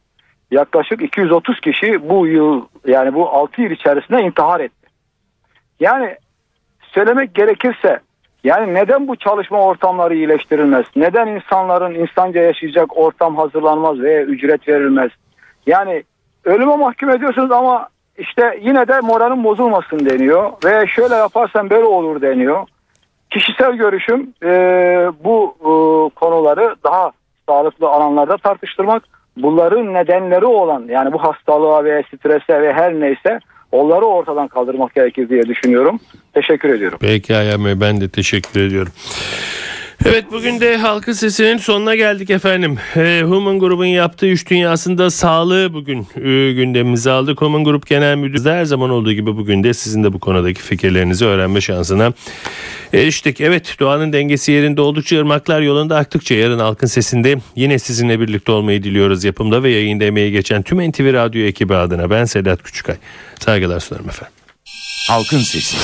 yaklaşık 0.50 1.02
230 1.02 1.60
kişi 1.60 2.08
bu 2.08 2.26
yıl 2.26 2.64
yani 2.86 3.14
bu 3.14 3.30
6 3.30 3.62
yıl 3.62 3.70
içerisinde 3.70 4.22
intihar 4.22 4.60
etti. 4.60 4.77
Yani 5.80 6.16
söylemek 6.80 7.34
gerekirse 7.34 8.00
yani 8.44 8.74
neden 8.74 9.08
bu 9.08 9.16
çalışma 9.16 9.60
ortamları 9.60 10.14
iyileştirilmez? 10.14 10.86
Neden 10.96 11.26
insanların 11.26 11.94
insanca 11.94 12.40
yaşayacak 12.42 12.96
ortam 12.96 13.36
hazırlanmaz 13.36 14.00
veya 14.00 14.22
ücret 14.22 14.68
verilmez? 14.68 15.10
Yani 15.66 16.04
ölüme 16.44 16.76
mahkum 16.76 17.10
ediyorsunuz 17.10 17.52
ama 17.52 17.88
işte 18.18 18.58
yine 18.62 18.88
de 18.88 19.00
moralin 19.00 19.44
bozulmasın 19.44 20.06
deniyor. 20.06 20.52
Ve 20.64 20.86
şöyle 20.86 21.14
yaparsan 21.14 21.70
böyle 21.70 21.84
olur 21.84 22.20
deniyor. 22.20 22.66
Kişisel 23.30 23.72
görüşüm 23.72 24.34
e, 24.42 24.50
bu 25.24 25.56
e, 25.60 25.70
konuları 26.14 26.76
daha 26.84 27.10
sağlıklı 27.48 27.88
alanlarda 27.88 28.36
tartıştırmak. 28.36 29.02
Bunların 29.36 29.94
nedenleri 29.94 30.46
olan 30.46 30.84
yani 30.88 31.12
bu 31.12 31.22
hastalığa 31.22 31.84
veya 31.84 32.02
strese 32.02 32.62
ve 32.62 32.72
her 32.72 33.00
neyse 33.00 33.40
onları 33.72 34.04
ortadan 34.04 34.48
kaldırmak 34.48 34.94
gerekir 34.94 35.28
diye 35.28 35.42
düşünüyorum. 35.42 36.00
Teşekkür 36.34 36.68
ediyorum. 36.68 36.98
Peki 37.00 37.36
Ayhan 37.36 37.64
Bey 37.64 37.80
ben 37.80 38.00
de 38.00 38.08
teşekkür 38.08 38.60
ediyorum. 38.60 38.92
Evet 40.06 40.24
bugün 40.32 40.60
de 40.60 40.76
Halkın 40.76 41.12
Sesi'nin 41.12 41.56
sonuna 41.56 41.94
geldik 41.94 42.30
efendim. 42.30 42.78
E, 42.96 43.22
Human 43.24 43.58
Group'un 43.58 43.84
yaptığı 43.84 44.26
iş 44.26 44.50
dünyasında 44.50 45.10
sağlığı 45.10 45.72
bugün 45.72 46.06
e, 46.16 46.52
gündemimize 46.52 47.10
aldık. 47.10 47.40
Human 47.40 47.64
Group 47.64 47.86
Genel 47.86 48.16
Müdürü 48.16 48.50
her 48.50 48.64
zaman 48.64 48.90
olduğu 48.90 49.12
gibi 49.12 49.36
bugün 49.36 49.64
de 49.64 49.74
sizin 49.74 50.04
de 50.04 50.12
bu 50.12 50.18
konudaki 50.18 50.62
fikirlerinizi 50.62 51.24
öğrenme 51.24 51.60
şansına 51.60 52.12
eriştik. 52.92 53.40
Evet 53.40 53.76
doğanın 53.80 54.12
dengesi 54.12 54.52
yerinde 54.52 54.80
oldukça 54.80 55.18
ırmaklar 55.18 55.60
yolunda 55.60 55.96
aktıkça 55.96 56.34
yarın 56.34 56.58
Halkın 56.58 56.86
Sesi'nde 56.86 57.38
yine 57.56 57.78
sizinle 57.78 58.20
birlikte 58.20 58.52
olmayı 58.52 58.82
diliyoruz. 58.82 59.24
Yapımda 59.24 59.62
ve 59.62 59.70
yayında 59.70 60.04
emeği 60.04 60.32
geçen 60.32 60.62
tüm 60.62 60.90
NTV 60.90 61.12
Radyo 61.12 61.42
ekibi 61.42 61.74
adına 61.74 62.10
ben 62.10 62.24
Sedat 62.24 62.62
Küçükay. 62.62 62.96
Saygılar 63.40 63.80
sunarım 63.80 64.08
efendim. 64.08 64.34
Halkın 65.08 65.38
Sesi. 65.38 65.76